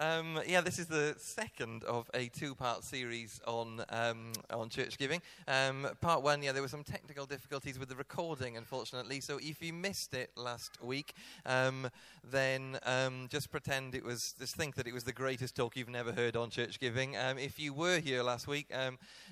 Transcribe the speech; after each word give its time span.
Um, 0.00 0.38
yeah, 0.46 0.60
this 0.60 0.78
is 0.78 0.86
the 0.86 1.16
second 1.18 1.82
of 1.82 2.08
a 2.14 2.28
two-part 2.28 2.84
series 2.84 3.40
on 3.48 3.84
um, 3.88 4.30
on 4.48 4.68
church 4.68 4.96
giving. 4.96 5.20
Um, 5.48 5.88
part 6.00 6.22
one, 6.22 6.40
yeah, 6.40 6.52
there 6.52 6.62
were 6.62 6.68
some 6.68 6.84
technical 6.84 7.26
difficulties 7.26 7.80
with 7.80 7.88
the 7.88 7.96
recording, 7.96 8.56
unfortunately. 8.56 9.20
So 9.20 9.40
if 9.42 9.60
you 9.60 9.72
missed 9.72 10.14
it 10.14 10.30
last 10.36 10.80
week, 10.80 11.14
um, 11.46 11.90
then 12.22 12.78
um, 12.84 13.26
just 13.28 13.50
pretend 13.50 13.96
it 13.96 14.04
was, 14.04 14.36
just 14.38 14.54
think 14.54 14.76
that 14.76 14.86
it 14.86 14.94
was 14.94 15.02
the 15.02 15.12
greatest 15.12 15.56
talk 15.56 15.76
you've 15.76 15.88
never 15.88 16.12
heard 16.12 16.36
on 16.36 16.50
church 16.50 16.78
giving. 16.78 17.16
Um, 17.16 17.36
if 17.36 17.58
you 17.58 17.72
were 17.74 17.98
here 17.98 18.22
last 18.22 18.46
week, 18.46 18.72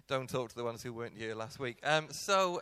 don't 0.09 0.29
talk 0.29 0.49
to 0.49 0.57
the 0.57 0.65
ones 0.65 0.83
who 0.83 0.93
weren't 0.93 1.17
here 1.17 1.37
last 1.37 1.61
week. 1.61 1.79
so 2.11 2.61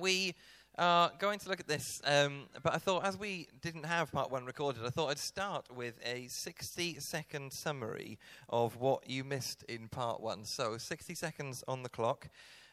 we 0.00 0.34
are 0.78 1.12
going 1.18 1.38
to 1.38 1.48
look 1.48 1.60
at 1.60 1.68
this, 1.68 2.00
um, 2.04 2.44
but 2.62 2.74
I 2.74 2.78
thought 2.78 3.04
as 3.04 3.18
we 3.18 3.48
didn't 3.62 3.84
have 3.84 4.10
part 4.10 4.30
one 4.30 4.44
recorded, 4.44 4.84
I 4.84 4.90
thought 4.90 5.10
I'd 5.10 5.18
start 5.18 5.66
with 5.74 5.94
a 6.04 6.26
60 6.28 6.98
second 7.00 7.52
summary 7.52 8.18
of 8.48 8.76
what 8.76 9.08
you 9.08 9.24
missed 9.24 9.62
in 9.64 9.88
part 9.88 10.20
one. 10.20 10.44
So, 10.44 10.76
60 10.76 11.14
seconds 11.14 11.62
on 11.68 11.82
the 11.82 11.88
clock. 11.88 12.28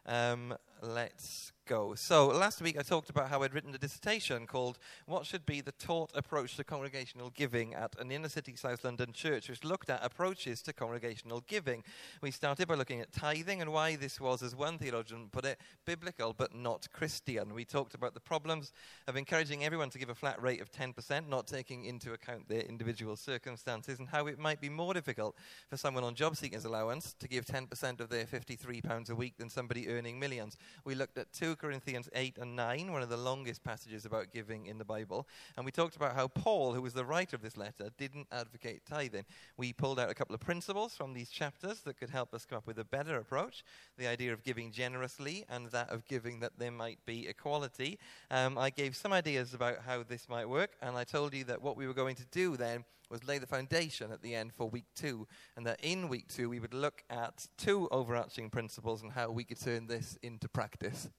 Um, 0.06 0.56
let's 0.82 1.52
So, 1.96 2.28
last 2.28 2.62
week 2.62 2.78
I 2.78 2.82
talked 2.82 3.10
about 3.10 3.30
how 3.30 3.44
I'd 3.44 3.54
written 3.54 3.74
a 3.74 3.78
dissertation 3.78 4.46
called 4.46 4.78
What 5.06 5.26
Should 5.26 5.46
Be 5.46 5.62
the 5.62 5.72
Taught 5.72 6.12
Approach 6.14 6.58
to 6.58 6.66
Congregational 6.66 7.30
Giving 7.30 7.74
at 7.74 7.98
an 7.98 8.12
Inner 8.12 8.28
City 8.28 8.58
South 8.58 8.84
London 8.84 9.14
church, 9.14 9.48
which 9.48 9.64
looked 9.64 9.90
at 9.90 10.04
approaches 10.04 10.62
to 10.64 10.74
congregational 10.74 11.40
giving. 11.48 11.86
We 12.22 12.32
started 12.32 12.68
by 12.68 12.76
looking 12.76 13.00
at 13.00 13.14
tithing 13.14 13.62
and 13.62 13.72
why 13.72 13.96
this 13.96 14.20
was, 14.20 14.44
as 14.44 14.54
one 14.54 14.80
theologian 14.80 15.30
put 15.32 15.46
it, 15.46 15.62
biblical 15.86 16.34
but 16.34 16.54
not 16.54 16.92
Christian. 16.92 17.54
We 17.54 17.64
talked 17.64 17.94
about 17.94 18.16
the 18.16 18.20
problems 18.20 18.74
of 19.08 19.16
encouraging 19.16 19.64
everyone 19.64 19.92
to 19.92 19.98
give 19.98 20.10
a 20.10 20.16
flat 20.16 20.42
rate 20.42 20.60
of 20.60 20.74
10%, 20.74 21.30
not 21.30 21.48
taking 21.48 21.86
into 21.86 22.12
account 22.12 22.50
their 22.50 22.64
individual 22.64 23.16
circumstances, 23.16 23.98
and 23.98 24.10
how 24.10 24.28
it 24.28 24.38
might 24.38 24.60
be 24.60 24.68
more 24.68 24.94
difficult 24.94 25.38
for 25.70 25.78
someone 25.78 26.04
on 26.04 26.16
job 26.16 26.36
seekers 26.36 26.66
allowance 26.66 27.16
to 27.18 27.30
give 27.30 27.46
10% 27.46 28.02
of 28.02 28.10
their 28.10 28.26
£53 28.26 29.10
a 29.10 29.16
week 29.16 29.38
than 29.38 29.50
somebody 29.50 29.88
earning 29.88 30.20
millions. 30.20 30.58
We 30.84 30.96
looked 30.96 31.18
at 31.18 31.32
2 31.32 31.56
Corinthians 31.62 32.10
8 32.16 32.40
and 32.40 32.56
9, 32.56 32.92
one 32.92 33.04
of 33.04 33.10
the 33.10 33.18
longest 33.18 33.64
passages 33.64 34.04
about 34.04 34.32
giving 34.32 34.66
in 34.66 34.80
the 34.80 34.84
Bible. 34.84 35.28
And 35.56 35.64
we 35.64 35.72
talked 35.72 35.96
about 35.96 36.16
how 36.16 36.28
Paul, 36.28 36.74
who 36.74 36.82
was 36.82 36.94
the 36.94 37.06
writer 37.06 37.36
of 37.36 37.44
this 37.44 37.56
letter, 37.56 37.90
didn't 38.00 38.26
advocate 38.32 38.82
tithing. 38.84 39.26
We 39.58 39.72
pulled 39.72 40.00
out 40.00 40.10
a 40.10 40.16
couple 40.16 40.34
of 40.34 40.42
principles 40.42 40.96
from 40.96 41.14
these 41.14 41.30
chapters 41.30 41.82
that 41.82 42.00
could 42.00 42.10
help 42.10 42.34
us 42.34 42.46
come 42.46 42.58
up 42.58 42.66
with 42.66 42.80
a 42.80 42.84
better 42.84 43.16
approach 43.18 43.64
the 44.00 44.08
idea 44.08 44.34
of 44.34 44.44
giving 44.44 44.72
generously 44.72 45.46
and 45.50 45.68
that 45.68 45.92
of 45.92 46.08
giving 46.08 46.40
that 46.40 46.54
there 46.58 46.72
might 46.72 46.98
be 47.06 47.28
equality. 47.28 48.00
Um, 48.32 48.58
I 48.58 48.72
gave 48.72 48.96
some 48.96 49.14
ideas 49.14 49.54
about 49.54 49.84
how 49.86 50.02
this 50.02 50.28
might 50.28 50.50
work, 50.50 50.72
and 50.82 50.98
I 50.98 51.04
told 51.04 51.36
you 51.36 51.44
that 51.44 51.62
what 51.62 51.78
we 51.78 51.86
were 51.86 51.94
going 51.94 52.16
to 52.16 52.26
do 52.32 52.58
then 52.58 52.86
was 53.12 53.28
lay 53.28 53.38
the 53.38 53.46
foundation 53.46 54.12
at 54.12 54.24
the 54.24 54.34
end 54.34 54.54
for 54.54 54.68
week 54.68 54.86
two, 54.96 55.28
and 55.56 55.66
that 55.68 55.80
in 55.84 56.10
week 56.10 56.28
two 56.28 56.50
we 56.50 56.60
would 56.60 56.74
look 56.74 57.04
at 57.10 57.48
two 57.58 57.88
overarching 57.92 58.50
principles 58.50 59.04
and 59.04 59.12
how 59.12 59.30
we 59.30 59.44
could 59.44 59.60
turn 59.60 59.86
this 59.86 60.18
into 60.24 60.48
practice. 60.48 61.10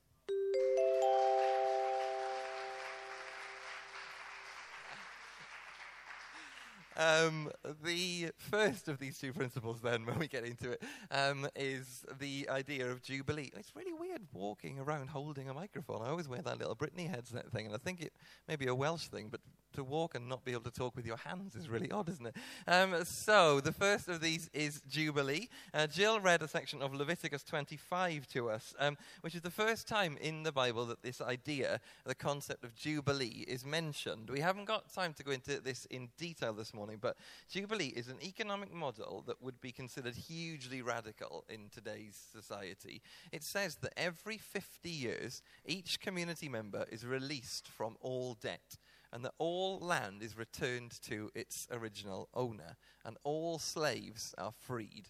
Um, 6.96 7.50
the 7.82 8.30
first 8.36 8.88
of 8.88 8.98
these 8.98 9.18
two 9.18 9.32
principles, 9.32 9.80
then, 9.80 10.04
when 10.06 10.18
we 10.18 10.28
get 10.28 10.44
into 10.44 10.72
it, 10.72 10.82
um, 11.10 11.48
is 11.56 12.04
the 12.18 12.48
idea 12.50 12.90
of 12.90 13.02
Jubilee. 13.02 13.50
It's 13.56 13.74
really 13.74 13.92
weird 13.92 14.22
walking 14.32 14.78
around 14.78 15.08
holding 15.08 15.48
a 15.48 15.54
microphone. 15.54 16.02
I 16.02 16.08
always 16.08 16.28
wear 16.28 16.42
that 16.42 16.58
little 16.58 16.76
Britney 16.76 17.08
headset 17.08 17.50
thing, 17.50 17.66
and 17.66 17.74
I 17.74 17.78
think 17.78 18.00
it 18.00 18.12
may 18.48 18.56
be 18.56 18.66
a 18.66 18.74
Welsh 18.74 19.06
thing, 19.08 19.28
but 19.30 19.40
to 19.72 19.84
walk 19.84 20.14
and 20.14 20.28
not 20.28 20.44
be 20.44 20.52
able 20.52 20.62
to 20.62 20.70
talk 20.70 20.96
with 20.96 21.06
your 21.06 21.16
hands 21.16 21.54
is 21.54 21.68
really 21.68 21.90
odd, 21.90 22.08
isn't 22.08 22.26
it? 22.26 22.36
Um, 22.66 23.04
so, 23.04 23.60
the 23.60 23.72
first 23.72 24.08
of 24.08 24.20
these 24.20 24.50
is 24.52 24.82
Jubilee. 24.88 25.48
Uh, 25.74 25.86
Jill 25.86 26.20
read 26.20 26.42
a 26.42 26.48
section 26.48 26.82
of 26.82 26.94
Leviticus 26.94 27.42
25 27.44 28.26
to 28.28 28.50
us, 28.50 28.74
um, 28.78 28.96
which 29.20 29.34
is 29.34 29.42
the 29.42 29.50
first 29.50 29.88
time 29.88 30.16
in 30.20 30.42
the 30.42 30.52
Bible 30.52 30.86
that 30.86 31.02
this 31.02 31.20
idea, 31.20 31.80
the 32.04 32.14
concept 32.14 32.64
of 32.64 32.74
Jubilee, 32.74 33.44
is 33.48 33.64
mentioned. 33.64 34.30
We 34.30 34.40
haven't 34.40 34.66
got 34.66 34.92
time 34.92 35.14
to 35.14 35.24
go 35.24 35.32
into 35.32 35.60
this 35.60 35.86
in 35.86 36.08
detail 36.18 36.52
this 36.52 36.74
morning, 36.74 36.98
but 37.00 37.16
Jubilee 37.48 37.92
is 37.96 38.08
an 38.08 38.22
economic 38.22 38.72
model 38.72 39.24
that 39.26 39.42
would 39.42 39.60
be 39.60 39.72
considered 39.72 40.14
hugely 40.14 40.82
radical 40.82 41.44
in 41.48 41.68
today's 41.70 42.18
society. 42.32 43.02
It 43.30 43.42
says 43.42 43.76
that 43.76 43.92
every 43.96 44.38
50 44.38 44.88
years, 44.88 45.42
each 45.64 46.00
community 46.00 46.48
member 46.48 46.86
is 46.90 47.04
released 47.04 47.68
from 47.68 47.96
all 48.00 48.34
debt 48.34 48.78
and 49.12 49.24
that 49.24 49.34
all 49.38 49.78
land 49.78 50.22
is 50.22 50.36
returned 50.36 51.00
to 51.02 51.30
its 51.34 51.68
original 51.70 52.28
owner, 52.34 52.76
and 53.04 53.16
all 53.24 53.58
slaves 53.58 54.34
are 54.38 54.52
freed. 54.52 55.08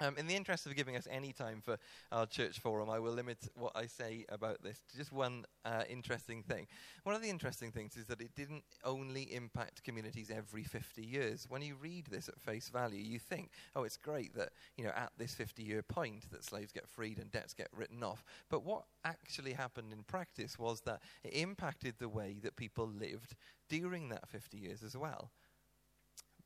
Um, 0.00 0.16
in 0.16 0.28
the 0.28 0.36
interest 0.36 0.64
of 0.66 0.76
giving 0.76 0.96
us 0.96 1.08
any 1.10 1.32
time 1.32 1.60
for 1.60 1.76
our 2.12 2.24
church 2.24 2.60
forum, 2.60 2.88
I 2.88 3.00
will 3.00 3.12
limit 3.12 3.48
what 3.56 3.72
I 3.74 3.86
say 3.86 4.24
about 4.28 4.62
this 4.62 4.80
to 4.90 4.96
just 4.96 5.12
one 5.12 5.44
uh, 5.64 5.82
interesting 5.90 6.44
thing. 6.44 6.68
One 7.02 7.16
of 7.16 7.22
the 7.22 7.30
interesting 7.30 7.72
things 7.72 7.96
is 7.96 8.06
that 8.06 8.20
it 8.20 8.36
didn't 8.36 8.62
only 8.84 9.22
impact 9.34 9.82
communities 9.82 10.30
every 10.30 10.62
50 10.62 11.02
years. 11.04 11.46
When 11.48 11.62
you 11.62 11.74
read 11.74 12.06
this 12.06 12.28
at 12.28 12.40
face 12.40 12.68
value, 12.68 13.00
you 13.02 13.18
think, 13.18 13.50
oh, 13.74 13.82
it's 13.82 13.96
great 13.96 14.36
that, 14.36 14.50
you 14.76 14.84
know, 14.84 14.92
at 14.94 15.10
this 15.18 15.34
50 15.34 15.64
year 15.64 15.82
point 15.82 16.30
that 16.30 16.44
slaves 16.44 16.70
get 16.70 16.88
freed 16.88 17.18
and 17.18 17.32
debts 17.32 17.52
get 17.52 17.68
written 17.76 18.04
off. 18.04 18.24
But 18.48 18.64
what 18.64 18.84
actually 19.04 19.54
happened 19.54 19.92
in 19.92 20.04
practice 20.04 20.58
was 20.60 20.82
that 20.82 21.00
it 21.24 21.34
impacted 21.34 21.94
the 21.98 22.08
way 22.08 22.38
that 22.44 22.54
people 22.54 22.86
lived 22.86 23.34
during 23.68 24.10
that 24.10 24.28
50 24.28 24.58
years 24.58 24.84
as 24.84 24.96
well. 24.96 25.32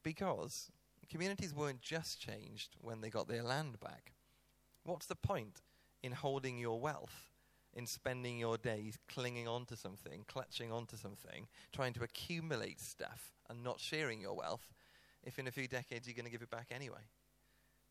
Because 0.02 0.70
communities 1.12 1.54
weren't 1.54 1.82
just 1.82 2.18
changed 2.18 2.74
when 2.80 3.02
they 3.02 3.10
got 3.10 3.28
their 3.28 3.42
land 3.42 3.78
back. 3.80 4.14
What's 4.82 5.04
the 5.04 5.14
point 5.14 5.60
in 6.02 6.12
holding 6.12 6.58
your 6.58 6.80
wealth, 6.80 7.30
in 7.74 7.86
spending 7.86 8.38
your 8.38 8.56
days 8.56 8.98
clinging 9.10 9.46
onto 9.46 9.76
something, 9.76 10.24
clutching 10.26 10.72
onto 10.72 10.96
something, 10.96 11.48
trying 11.70 11.92
to 11.92 12.02
accumulate 12.02 12.80
stuff 12.80 13.34
and 13.50 13.62
not 13.62 13.78
sharing 13.78 14.22
your 14.22 14.34
wealth, 14.34 14.72
if 15.22 15.38
in 15.38 15.46
a 15.46 15.52
few 15.52 15.68
decades 15.68 16.06
you're 16.06 16.16
going 16.16 16.24
to 16.24 16.32
give 16.32 16.40
it 16.40 16.50
back 16.50 16.68
anyway? 16.70 17.10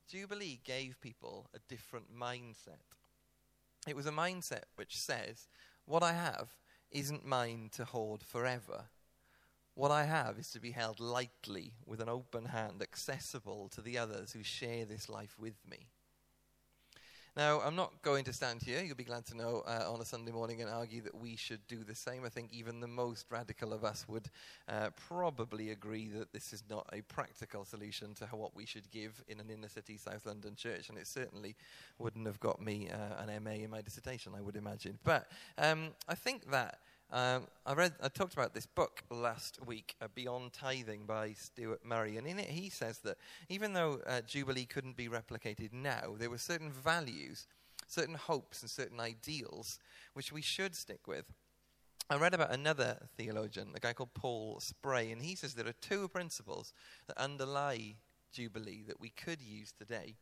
Jubilee 0.10 0.60
gave 0.64 1.00
people 1.00 1.48
a 1.54 1.60
different 1.70 2.08
mindset. 2.12 2.82
It 3.88 3.96
was 3.96 4.08
a 4.08 4.12
mindset 4.12 4.64
which 4.78 4.98
says, 4.98 5.48
What 5.86 6.02
I 6.02 6.14
have 6.14 6.50
isn't 6.90 7.24
mine 7.24 7.70
to 7.74 7.86
hoard 7.86 8.24
forever. 8.24 8.86
What 9.82 9.90
I 9.90 10.04
have 10.04 10.38
is 10.38 10.52
to 10.52 10.60
be 10.60 10.70
held 10.70 11.00
lightly 11.00 11.74
with 11.88 12.02
an 12.02 12.08
open 12.08 12.46
hand, 12.46 12.84
accessible 12.84 13.68
to 13.70 13.82
the 13.82 13.98
others 13.98 14.32
who 14.32 14.44
share 14.44 14.86
this 14.86 15.10
life 15.10 15.36
with 15.40 15.56
me. 15.68 15.88
Now, 17.36 17.62
I'm 17.62 17.76
not 17.76 18.04
going 18.04 18.24
to 18.26 18.34
stand 18.34 18.62
here, 18.62 18.84
you'll 18.84 18.96
be 18.96 19.04
glad 19.04 19.26
to 19.26 19.36
know, 19.36 19.64
uh, 19.66 19.92
on 19.92 20.00
a 20.00 20.06
Sunday 20.06 20.32
morning 20.32 20.62
and 20.62 20.70
argue 20.70 21.02
that 21.02 21.16
we 21.16 21.36
should 21.36 21.66
do 21.68 21.84
the 21.84 21.96
same. 21.96 22.24
I 22.24 22.30
think 22.30 22.54
even 22.54 22.80
the 22.80 22.88
most 22.88 23.26
radical 23.32 23.74
of 23.74 23.84
us 23.84 24.08
would 24.08 24.30
uh, 24.68 24.92
probably 25.08 25.72
agree 25.72 26.10
that 26.10 26.32
this 26.32 26.54
is 26.54 26.64
not 26.70 26.88
a 26.94 27.02
practical 27.02 27.66
solution 27.66 28.14
to 28.16 28.26
what 28.28 28.56
we 28.56 28.68
should 28.68 28.92
give 28.92 29.24
in 29.28 29.40
an 29.40 29.50
inner 29.50 29.68
city 29.68 29.98
South 29.98 30.28
London 30.28 30.54
church, 30.56 30.90
and 30.90 30.98
it 31.00 31.08
certainly 31.08 31.56
wouldn't 31.98 32.28
have 32.28 32.40
got 32.40 32.62
me 32.62 32.88
uh, 32.88 33.24
an 33.24 33.44
MA 33.44 33.64
in 33.64 33.72
my 33.72 33.82
dissertation, 33.82 34.34
I 34.38 34.42
would 34.42 34.58
imagine. 34.58 35.00
But 35.04 35.28
um, 35.58 35.96
I 36.08 36.14
think 36.14 36.52
that 36.52 36.78
um, 37.12 37.48
I 37.66 37.74
read, 37.74 37.94
I 38.02 38.08
talked 38.08 38.34
about 38.34 38.54
this 38.54 38.66
book 38.66 39.04
last 39.10 39.60
week, 39.66 39.96
uh, 40.02 40.08
Beyond 40.16 40.54
Tithing 40.54 41.06
by 41.06 41.34
Stuart 41.34 41.86
Murray, 41.86 42.16
and 42.16 42.26
in 42.26 42.40
it 42.40 42.50
he 42.50 42.70
says 42.70 43.00
that 43.00 43.18
even 43.50 43.74
though 43.74 44.00
uh, 44.08 44.22
Jubilee 44.22 44.66
couldn't 44.66 44.96
be 44.96 45.10
replicated 45.10 45.74
now, 45.74 46.16
there 46.18 46.30
were 46.30 46.38
certain 46.38 46.72
values, 46.72 47.48
certain 47.88 48.16
hopes, 48.16 48.62
and 48.62 48.70
certain 48.70 49.00
ideals 49.02 49.78
which 50.14 50.32
we 50.32 50.42
should 50.42 50.74
stick 50.74 51.06
with. 51.06 51.26
I 52.10 52.16
read 52.16 52.34
about 52.34 52.54
another 52.54 52.98
theologian, 53.18 53.72
a 53.76 53.80
guy 53.80 53.92
called 53.92 54.14
Paul 54.14 54.60
Spray, 54.62 55.12
and 55.12 55.22
he 55.22 55.36
says 55.36 55.54
there 55.54 55.68
are 55.68 55.74
two 55.82 56.08
principles 56.08 56.74
that 57.08 57.18
underlie 57.18 57.96
Jubilee 58.32 58.84
that 58.88 59.02
we 59.02 59.10
could 59.10 59.42
use 59.42 59.74
today 59.78 60.16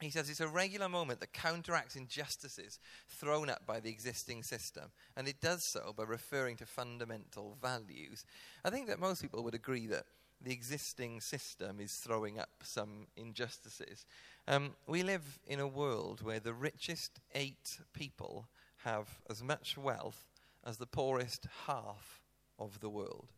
he 0.00 0.10
says 0.10 0.30
it's 0.30 0.40
a 0.40 0.48
regular 0.48 0.88
moment 0.88 1.20
that 1.20 1.32
counteracts 1.32 1.96
injustices 1.96 2.78
thrown 3.08 3.50
up 3.50 3.66
by 3.66 3.80
the 3.80 3.90
existing 3.90 4.42
system, 4.42 4.90
and 5.16 5.28
it 5.28 5.40
does 5.40 5.64
so 5.64 5.92
by 5.96 6.04
referring 6.04 6.56
to 6.56 6.66
fundamental 6.66 7.56
values. 7.60 8.24
I 8.64 8.70
think 8.70 8.86
that 8.88 8.98
most 8.98 9.22
people 9.22 9.42
would 9.44 9.54
agree 9.54 9.86
that 9.88 10.04
the 10.42 10.52
existing 10.52 11.20
system 11.20 11.80
is 11.80 11.92
throwing 11.96 12.38
up 12.38 12.48
some 12.62 13.08
injustices. 13.16 14.06
Um, 14.48 14.74
we 14.86 15.02
live 15.02 15.38
in 15.46 15.60
a 15.60 15.68
world 15.68 16.22
where 16.22 16.40
the 16.40 16.54
richest 16.54 17.20
eight 17.34 17.78
people 17.92 18.48
have 18.84 19.20
as 19.28 19.42
much 19.42 19.76
wealth 19.76 20.26
as 20.64 20.78
the 20.78 20.86
poorest 20.86 21.46
half 21.66 22.22
of 22.58 22.80
the 22.80 22.88
world. 22.88 23.28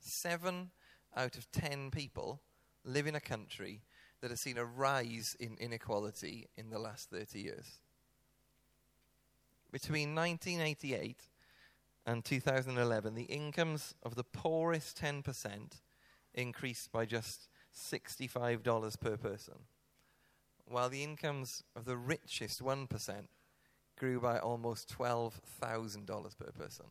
Seven 0.00 0.70
out 1.16 1.36
of 1.36 1.50
ten 1.50 1.90
people 1.90 2.40
live 2.84 3.06
in 3.06 3.14
a 3.14 3.20
country 3.20 3.80
that 4.20 4.30
has 4.30 4.40
seen 4.40 4.58
a 4.58 4.64
rise 4.64 5.36
in 5.38 5.56
inequality 5.58 6.48
in 6.56 6.70
the 6.70 6.78
last 6.78 7.10
30 7.10 7.40
years. 7.40 7.80
Between 9.70 10.14
1988 10.14 11.20
and 12.06 12.24
2011, 12.24 13.14
the 13.14 13.24
incomes 13.24 13.94
of 14.02 14.14
the 14.14 14.24
poorest 14.24 14.98
10% 15.00 15.80
increased 16.34 16.92
by 16.92 17.04
just 17.04 17.48
$65 17.74 19.00
per 19.00 19.16
person, 19.16 19.54
while 20.64 20.88
the 20.88 21.02
incomes 21.02 21.62
of 21.74 21.84
the 21.84 21.96
richest 21.96 22.62
1% 22.62 22.88
grew 23.98 24.20
by 24.20 24.38
almost 24.38 24.96
$12,000 24.96 26.38
per 26.38 26.52
person. 26.52 26.86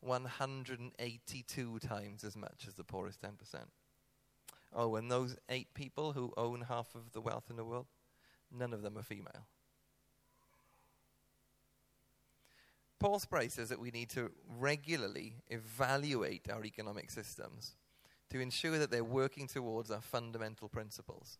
182 0.00 1.78
times 1.78 2.24
as 2.24 2.36
much 2.36 2.64
as 2.66 2.74
the 2.74 2.84
poorest 2.84 3.22
10%. 3.22 3.30
Oh, 4.74 4.96
and 4.96 5.10
those 5.10 5.36
eight 5.48 5.74
people 5.74 6.12
who 6.12 6.32
own 6.36 6.62
half 6.62 6.94
of 6.94 7.12
the 7.12 7.20
wealth 7.20 7.44
in 7.50 7.56
the 7.56 7.64
world, 7.64 7.86
none 8.50 8.72
of 8.72 8.82
them 8.82 8.96
are 8.96 9.02
female. 9.02 9.46
Paul 12.98 13.18
Spray 13.18 13.48
says 13.48 13.68
that 13.68 13.80
we 13.80 13.90
need 13.90 14.10
to 14.10 14.30
regularly 14.58 15.34
evaluate 15.48 16.48
our 16.48 16.64
economic 16.64 17.10
systems 17.10 17.72
to 18.30 18.40
ensure 18.40 18.78
that 18.78 18.90
they're 18.90 19.04
working 19.04 19.48
towards 19.48 19.90
our 19.90 20.00
fundamental 20.00 20.68
principles. 20.68 21.38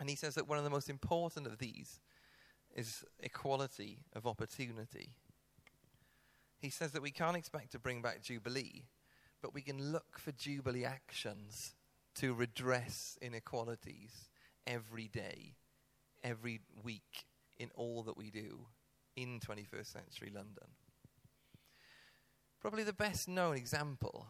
And 0.00 0.08
he 0.08 0.14
says 0.14 0.36
that 0.36 0.48
one 0.48 0.56
of 0.56 0.64
the 0.64 0.70
most 0.70 0.88
important 0.88 1.46
of 1.46 1.58
these 1.58 2.00
is 2.74 3.04
equality 3.20 3.98
of 4.14 4.26
opportunity. 4.26 5.10
He 6.60 6.70
says 6.70 6.92
that 6.92 7.02
we 7.02 7.10
can't 7.10 7.36
expect 7.36 7.72
to 7.72 7.78
bring 7.78 8.00
back 8.00 8.22
Jubilee, 8.22 8.84
but 9.42 9.52
we 9.52 9.62
can 9.62 9.92
look 9.92 10.18
for 10.18 10.32
Jubilee 10.32 10.84
actions 10.84 11.74
to 12.18 12.34
redress 12.34 13.16
inequalities 13.22 14.28
every 14.66 15.08
day, 15.08 15.54
every 16.24 16.60
week, 16.82 17.26
in 17.58 17.70
all 17.74 18.02
that 18.04 18.16
we 18.16 18.30
do 18.30 18.66
in 19.16 19.40
21st 19.40 19.92
century 19.92 20.32
London. 20.34 20.68
Probably 22.60 22.82
the 22.82 22.92
best 22.92 23.28
known 23.28 23.56
example 23.56 24.26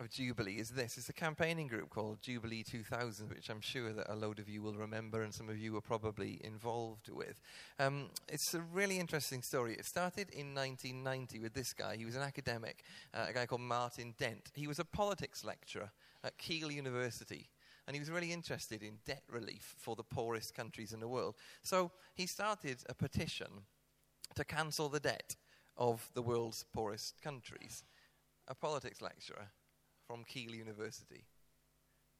of 0.00 0.10
Jubilee 0.10 0.54
is 0.54 0.70
this. 0.70 0.98
It's 0.98 1.08
a 1.08 1.12
campaigning 1.12 1.68
group 1.68 1.90
called 1.90 2.20
Jubilee 2.20 2.64
2000, 2.64 3.28
which 3.28 3.48
I'm 3.48 3.60
sure 3.60 3.92
that 3.92 4.12
a 4.12 4.16
load 4.16 4.38
of 4.38 4.48
you 4.48 4.62
will 4.62 4.74
remember 4.74 5.22
and 5.22 5.32
some 5.32 5.48
of 5.48 5.58
you 5.58 5.72
were 5.72 5.80
probably 5.80 6.40
involved 6.42 7.08
with. 7.08 7.40
Um, 7.78 8.10
it's 8.28 8.52
a 8.54 8.60
really 8.60 8.98
interesting 8.98 9.42
story. 9.42 9.74
It 9.74 9.86
started 9.86 10.30
in 10.30 10.54
1990 10.54 11.38
with 11.38 11.54
this 11.54 11.72
guy. 11.72 11.96
He 11.96 12.04
was 12.04 12.16
an 12.16 12.22
academic, 12.22 12.82
uh, 13.14 13.26
a 13.28 13.32
guy 13.32 13.46
called 13.46 13.60
Martin 13.60 14.14
Dent. 14.18 14.50
He 14.54 14.66
was 14.66 14.78
a 14.78 14.84
politics 14.84 15.44
lecturer 15.44 15.92
at 16.24 16.36
Keele 16.38 16.72
University. 16.72 17.48
And 17.86 17.94
he 17.94 18.00
was 18.00 18.10
really 18.10 18.32
interested 18.32 18.82
in 18.82 18.98
debt 19.06 19.24
relief 19.30 19.74
for 19.78 19.96
the 19.96 20.04
poorest 20.04 20.54
countries 20.54 20.92
in 20.92 21.00
the 21.00 21.08
world. 21.08 21.36
So 21.62 21.90
he 22.14 22.26
started 22.26 22.78
a 22.88 22.94
petition 22.94 23.48
to 24.34 24.44
cancel 24.44 24.88
the 24.88 25.00
debt 25.00 25.36
of 25.76 26.08
the 26.14 26.22
world's 26.22 26.64
poorest 26.72 27.20
countries. 27.22 27.84
A 28.48 28.54
politics 28.54 29.00
lecturer 29.00 29.48
from 30.12 30.24
Keele 30.24 30.54
University. 30.54 31.24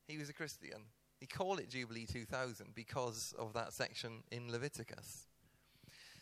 He 0.09 0.17
was 0.17 0.31
a 0.31 0.33
Christian. 0.33 0.81
He 1.21 1.27
called 1.27 1.61
it 1.61 1.69
Jubilee 1.69 2.07
2000 2.07 2.69
because 2.75 3.35
of 3.39 3.53
that 3.53 3.75
section 3.75 4.23
in 4.31 4.51
Leviticus. 4.51 5.27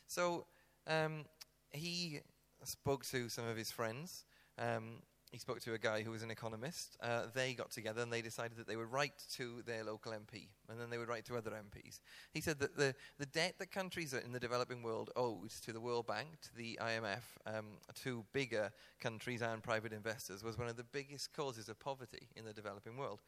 So 0.08 0.46
um, 0.88 1.26
he 1.70 2.22
spoke 2.64 3.06
to 3.10 3.28
some 3.28 3.46
of 3.46 3.56
his 3.56 3.70
friends. 3.70 4.24
Um, 4.58 5.02
he 5.30 5.38
spoke 5.38 5.60
to 5.60 5.74
a 5.74 5.78
guy 5.78 6.02
who 6.02 6.10
was 6.10 6.22
an 6.22 6.30
economist. 6.30 6.96
Uh, 7.00 7.22
they 7.32 7.54
got 7.54 7.70
together 7.70 8.02
and 8.02 8.12
they 8.12 8.20
decided 8.20 8.56
that 8.56 8.66
they 8.66 8.76
would 8.76 8.90
write 8.90 9.22
to 9.34 9.62
their 9.64 9.84
local 9.84 10.12
MP 10.12 10.48
and 10.68 10.80
then 10.80 10.90
they 10.90 10.98
would 10.98 11.08
write 11.08 11.24
to 11.26 11.36
other 11.36 11.52
MPs. 11.52 12.00
He 12.32 12.40
said 12.40 12.58
that 12.58 12.76
the, 12.76 12.94
the 13.18 13.26
debt 13.26 13.54
that 13.58 13.70
countries 13.70 14.12
in 14.12 14.32
the 14.32 14.40
developing 14.40 14.82
world 14.82 15.10
owed 15.14 15.50
to 15.50 15.72
the 15.72 15.80
World 15.80 16.06
Bank, 16.06 16.28
to 16.42 16.56
the 16.56 16.78
IMF, 16.82 17.22
um, 17.46 17.66
to 18.02 18.24
bigger 18.32 18.72
countries 19.00 19.40
and 19.40 19.62
private 19.62 19.92
investors 19.92 20.42
was 20.42 20.58
one 20.58 20.68
of 20.68 20.76
the 20.76 20.84
biggest 20.84 21.32
causes 21.32 21.68
of 21.68 21.78
poverty 21.78 22.28
in 22.34 22.44
the 22.44 22.52
developing 22.52 22.96
world. 22.96 23.20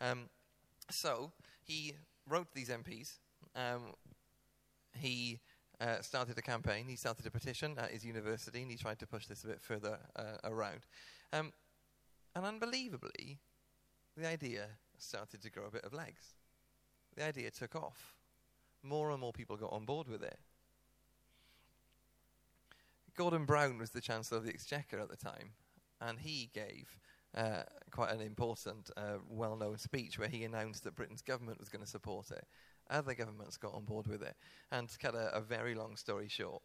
Um, 0.00 0.28
so 0.90 1.30
he 1.62 1.94
wrote 2.28 2.48
these 2.52 2.68
MPs. 2.68 3.18
Um, 3.54 3.92
he 4.98 5.38
uh, 5.80 6.00
started 6.00 6.36
a 6.38 6.42
campaign. 6.42 6.86
He 6.88 6.96
started 6.96 7.26
a 7.26 7.30
petition 7.30 7.76
at 7.78 7.90
his 7.90 8.04
university, 8.04 8.62
and 8.62 8.70
he 8.70 8.76
tried 8.76 8.98
to 8.98 9.06
push 9.06 9.26
this 9.26 9.44
a 9.44 9.48
bit 9.48 9.60
further 9.60 9.98
uh, 10.16 10.36
around. 10.44 10.80
Um, 11.34 11.52
and 12.36 12.46
unbelievably, 12.46 13.40
the 14.16 14.26
idea 14.26 14.68
started 14.98 15.42
to 15.42 15.50
grow 15.50 15.66
a 15.66 15.70
bit 15.70 15.84
of 15.84 15.92
legs. 15.92 16.36
The 17.16 17.24
idea 17.24 17.50
took 17.50 17.74
off. 17.74 18.14
More 18.84 19.10
and 19.10 19.20
more 19.20 19.32
people 19.32 19.56
got 19.56 19.72
on 19.72 19.84
board 19.84 20.08
with 20.08 20.22
it. 20.22 20.38
Gordon 23.16 23.46
Brown 23.46 23.78
was 23.78 23.90
the 23.90 24.00
Chancellor 24.00 24.38
of 24.38 24.44
the 24.44 24.50
Exchequer 24.50 25.00
at 25.00 25.08
the 25.08 25.16
time, 25.16 25.52
and 26.00 26.20
he 26.20 26.50
gave 26.52 26.98
uh, 27.36 27.62
quite 27.90 28.12
an 28.12 28.20
important, 28.20 28.90
uh, 28.96 29.18
well 29.28 29.56
known 29.56 29.78
speech 29.78 30.18
where 30.18 30.28
he 30.28 30.44
announced 30.44 30.84
that 30.84 30.94
Britain's 30.94 31.22
government 31.22 31.58
was 31.58 31.68
going 31.68 31.84
to 31.84 31.90
support 31.90 32.30
it. 32.30 32.44
Other 32.90 33.14
governments 33.14 33.56
got 33.56 33.74
on 33.74 33.84
board 33.84 34.06
with 34.06 34.22
it. 34.22 34.36
And 34.70 34.88
to 34.88 34.98
cut 34.98 35.14
a, 35.14 35.34
a 35.34 35.40
very 35.40 35.74
long 35.74 35.96
story 35.96 36.28
short, 36.28 36.62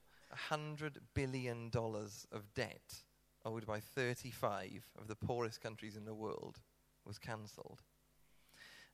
$100 0.51 0.97
billion 1.15 1.71
of 1.73 2.53
debt 2.53 3.03
owed 3.49 3.65
by 3.65 3.79
35 3.79 4.89
of 4.99 5.07
the 5.07 5.15
poorest 5.15 5.61
countries 5.61 5.95
in 5.95 6.05
the 6.05 6.13
world 6.13 6.59
was 7.05 7.17
cancelled. 7.17 7.81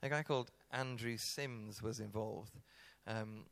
A 0.02 0.10
guy 0.10 0.24
called 0.24 0.52
Andrew 0.72 1.18
Simms 1.18 1.82
was 1.82 2.00
involved. 2.00 2.60
Um, 3.08 3.46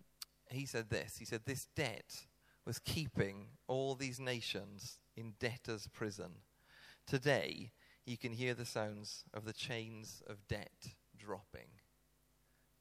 he 0.50 0.66
said 0.66 0.90
this 0.90 1.18
He 1.18 1.26
said, 1.26 1.42
This 1.46 1.68
debt 1.76 2.26
was 2.66 2.80
keeping 2.80 3.48
all 3.68 3.96
these 3.96 4.20
nations 4.20 5.00
in 5.16 5.34
debtor's 5.40 5.88
prison. 5.88 6.32
Today, 7.06 7.72
you 8.06 8.18
can 8.18 8.32
hear 8.32 8.54
the 8.54 8.66
sounds 8.66 9.26
of 9.34 9.46
the 9.46 9.54
chains 9.54 10.22
of 10.28 10.48
debt 10.48 10.94
dropping. 11.18 11.68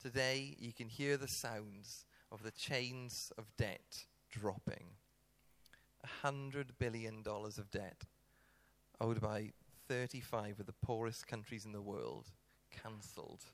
Today, 0.00 0.56
you 0.58 0.72
can 0.72 0.88
hear 0.88 1.16
the 1.16 1.28
sounds 1.28 2.04
of 2.30 2.42
the 2.42 2.50
chains 2.50 3.32
of 3.36 3.44
debt 3.56 4.04
dropping. 4.30 4.96
A 6.04 6.26
hundred 6.26 6.78
billion 6.78 7.22
dollars 7.22 7.58
of 7.58 7.70
debt 7.70 8.04
owed 9.02 9.20
by 9.20 9.50
35 9.88 10.60
of 10.60 10.66
the 10.66 10.72
poorest 10.72 11.26
countries 11.26 11.64
in 11.64 11.72
the 11.72 11.82
world 11.82 12.30
cancelled. 12.70 13.44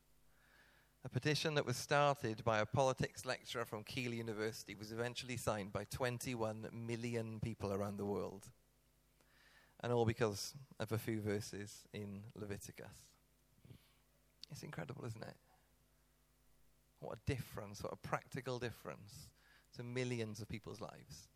A 1.05 1.09
petition 1.09 1.55
that 1.55 1.65
was 1.65 1.77
started 1.79 2.45
by 2.45 2.59
a 2.59 2.67
politics 2.67 3.25
lecturer 3.25 3.65
from 3.65 3.83
Keele 3.83 4.13
University 4.13 4.75
was 4.75 4.93
eventually 4.93 5.39
signed 5.39 5.73
by 5.73 5.85
21 5.85 6.69
million 6.73 7.41
people 7.41 7.73
around 7.73 7.97
the 7.97 8.05
world. 8.05 8.49
And 9.81 9.91
all 9.91 10.05
because 10.05 10.55
of 10.79 10.93
a 10.93 10.99
few 10.99 11.21
verses 11.21 11.85
in 11.95 12.25
Leviticus. 12.35 13.07
It's 14.51 14.63
incredible, 14.63 15.07
isn't 15.07 15.23
it? 15.23 15.37
What 17.01 17.17
a 17.17 17.31
difference, 17.33 17.83
what 17.83 17.93
a 17.95 18.09
practical 18.09 18.59
difference 18.59 19.31
to 19.77 19.83
millions 19.83 20.41
of 20.41 20.49
people's 20.49 20.81
lives. 20.81 21.29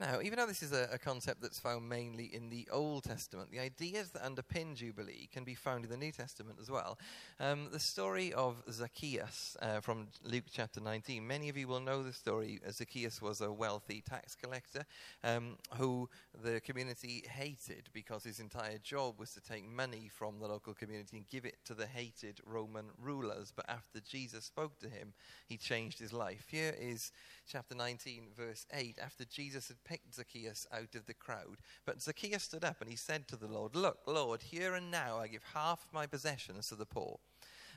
Now, 0.00 0.20
even 0.22 0.38
though 0.38 0.46
this 0.46 0.62
is 0.62 0.70
a, 0.70 0.88
a, 0.92 0.98
concept 0.98 1.42
that's 1.42 1.58
found 1.58 1.88
mainly 1.88 2.26
in 2.26 2.50
the 2.50 2.68
Old 2.70 3.02
Testament, 3.02 3.50
the 3.50 3.58
ideas 3.58 4.10
that 4.10 4.22
underpin 4.22 4.76
Jubilee 4.76 5.28
can 5.32 5.42
be 5.42 5.56
found 5.56 5.84
in 5.84 5.90
the 5.90 5.96
New 5.96 6.12
Testament 6.12 6.58
as 6.60 6.70
well. 6.70 6.98
Um, 7.40 7.66
the 7.72 7.80
story 7.80 8.32
of 8.32 8.62
Zacchaeus 8.70 9.56
uh, 9.60 9.80
from 9.80 10.06
Luke 10.22 10.44
chapter 10.52 10.80
19. 10.80 11.26
Many 11.26 11.48
of 11.48 11.56
you 11.56 11.66
will 11.66 11.80
know 11.80 12.04
the 12.04 12.12
story. 12.12 12.60
Zacchaeus 12.70 13.20
was 13.20 13.40
a 13.40 13.50
wealthy 13.50 14.00
tax 14.08 14.36
collector 14.36 14.84
um, 15.24 15.56
who 15.76 16.08
the 16.44 16.60
community 16.60 17.24
hated 17.28 17.88
because 17.92 18.22
his 18.22 18.38
entire 18.38 18.78
job 18.78 19.18
was 19.18 19.32
to 19.32 19.40
take 19.40 19.68
money 19.68 20.08
from 20.16 20.38
the 20.38 20.46
local 20.46 20.74
community 20.74 21.16
and 21.16 21.28
give 21.28 21.44
it 21.44 21.56
to 21.64 21.74
the 21.74 21.86
hated 21.86 22.38
Roman 22.46 22.86
rulers. 23.02 23.52
But 23.54 23.68
after 23.68 23.98
Jesus 23.98 24.44
spoke 24.44 24.78
to 24.78 24.88
him, 24.88 25.12
he 25.48 25.56
changed 25.56 25.98
his 25.98 26.12
life. 26.12 26.46
Here 26.48 26.76
is 26.78 27.10
chapter 27.50 27.74
19, 27.74 28.28
verse 28.36 28.64
8. 28.72 29.00
After 29.02 29.24
Jesus 29.24 29.66
had 29.66 29.82
picked 29.88 30.14
Zacchaeus 30.14 30.66
out 30.72 30.94
of 30.94 31.06
the 31.06 31.14
crowd. 31.14 31.58
But 31.86 32.02
Zacchaeus 32.02 32.42
stood 32.42 32.64
up 32.64 32.80
and 32.80 32.90
he 32.90 32.96
said 32.96 33.26
to 33.28 33.36
the 33.36 33.46
Lord, 33.46 33.74
Look, 33.74 34.00
Lord, 34.06 34.42
here 34.42 34.74
and 34.74 34.90
now 34.90 35.18
I 35.18 35.28
give 35.28 35.42
half 35.54 35.86
my 35.92 36.06
possessions 36.06 36.68
to 36.68 36.74
the 36.74 36.86
poor. 36.86 37.18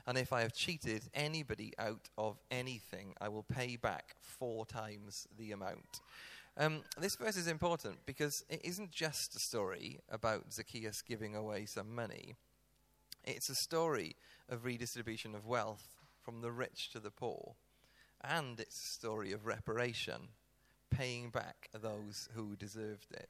And 0.06 0.18
if 0.18 0.32
I 0.32 0.42
have 0.42 0.52
cheated 0.52 1.04
anybody 1.14 1.72
out 1.78 2.08
of 2.18 2.38
anything, 2.50 3.14
I 3.20 3.28
will 3.28 3.44
pay 3.44 3.76
back 3.76 4.16
four 4.20 4.66
times 4.66 5.26
the 5.38 5.52
amount. 5.52 6.00
Um, 6.58 6.82
this 6.98 7.16
verse 7.16 7.36
is 7.36 7.46
important 7.46 7.96
because 8.04 8.44
it 8.50 8.60
isn't 8.62 8.90
just 8.90 9.34
a 9.34 9.38
story 9.38 10.00
about 10.10 10.52
Zacchaeus 10.52 11.02
giving 11.02 11.34
away 11.34 11.64
some 11.64 11.94
money. 11.94 12.34
It's 13.24 13.48
a 13.48 13.54
story 13.54 14.16
of 14.48 14.64
redistribution 14.64 15.34
of 15.34 15.46
wealth 15.46 15.96
from 16.20 16.40
the 16.40 16.50
rich 16.50 16.90
to 16.90 17.00
the 17.00 17.10
poor. 17.10 17.54
And 18.22 18.60
it's 18.60 18.76
a 18.76 18.92
story 18.92 19.32
of 19.32 19.46
reparation 19.46 20.28
paying 20.96 21.30
back 21.30 21.68
those 21.80 22.28
who 22.34 22.56
deserved 22.56 23.06
it. 23.12 23.28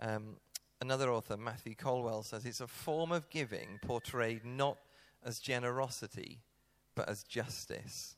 Um, 0.00 0.36
another 0.80 1.10
author, 1.10 1.36
Matthew 1.36 1.74
Colwell, 1.74 2.22
says 2.22 2.44
it's 2.44 2.60
a 2.60 2.66
form 2.66 3.12
of 3.12 3.28
giving 3.30 3.78
portrayed 3.82 4.44
not 4.44 4.78
as 5.24 5.40
generosity, 5.40 6.40
but 6.94 7.08
as 7.08 7.22
justice. 7.22 8.16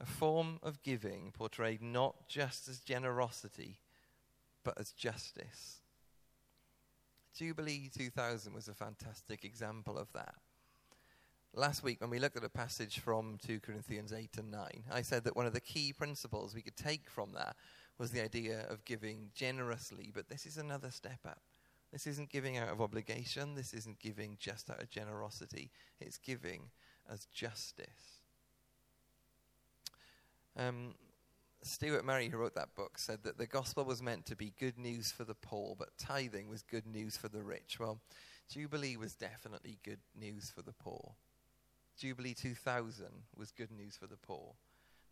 A 0.00 0.06
form 0.06 0.58
of 0.62 0.82
giving 0.82 1.32
portrayed 1.32 1.82
not 1.82 2.28
just 2.28 2.68
as 2.68 2.80
generosity, 2.80 3.78
but 4.64 4.78
as 4.78 4.90
justice. 4.92 5.80
Jubilee 7.34 7.90
2000 7.96 8.54
was 8.54 8.68
a 8.68 8.74
fantastic 8.74 9.44
example 9.44 9.98
of 9.98 10.12
that. 10.12 10.34
Last 11.56 11.84
week, 11.84 12.00
when 12.00 12.10
we 12.10 12.18
looked 12.18 12.36
at 12.36 12.42
a 12.42 12.48
passage 12.48 12.98
from 12.98 13.38
2 13.46 13.60
Corinthians 13.60 14.12
8 14.12 14.38
and 14.38 14.50
9, 14.50 14.84
I 14.90 15.02
said 15.02 15.22
that 15.22 15.36
one 15.36 15.46
of 15.46 15.52
the 15.52 15.60
key 15.60 15.92
principles 15.92 16.52
we 16.52 16.62
could 16.62 16.76
take 16.76 17.08
from 17.08 17.30
that 17.34 17.54
was 17.96 18.10
the 18.10 18.24
idea 18.24 18.66
of 18.68 18.84
giving 18.84 19.30
generously, 19.36 20.10
but 20.12 20.28
this 20.28 20.46
is 20.46 20.56
another 20.56 20.90
step 20.90 21.20
up. 21.24 21.42
This 21.92 22.08
isn't 22.08 22.30
giving 22.30 22.58
out 22.58 22.70
of 22.70 22.80
obligation, 22.80 23.54
this 23.54 23.72
isn't 23.72 24.00
giving 24.00 24.36
just 24.40 24.68
out 24.68 24.82
of 24.82 24.90
generosity, 24.90 25.70
it's 26.00 26.18
giving 26.18 26.70
as 27.08 27.26
justice. 27.26 28.18
Um, 30.56 30.96
Stuart 31.62 32.04
Murray, 32.04 32.30
who 32.30 32.38
wrote 32.38 32.56
that 32.56 32.74
book, 32.74 32.98
said 32.98 33.22
that 33.22 33.38
the 33.38 33.46
gospel 33.46 33.84
was 33.84 34.02
meant 34.02 34.26
to 34.26 34.34
be 34.34 34.54
good 34.58 34.76
news 34.76 35.12
for 35.12 35.22
the 35.22 35.36
poor, 35.36 35.76
but 35.78 35.96
tithing 35.98 36.48
was 36.48 36.62
good 36.62 36.86
news 36.88 37.16
for 37.16 37.28
the 37.28 37.44
rich. 37.44 37.78
Well, 37.78 38.00
Jubilee 38.50 38.96
was 38.96 39.14
definitely 39.14 39.78
good 39.84 40.00
news 40.18 40.50
for 40.50 40.62
the 40.62 40.72
poor. 40.72 41.12
Jubilee 41.98 42.34
2000 42.34 43.06
was 43.36 43.52
good 43.52 43.70
news 43.70 43.96
for 43.96 44.06
the 44.06 44.16
poor. 44.16 44.54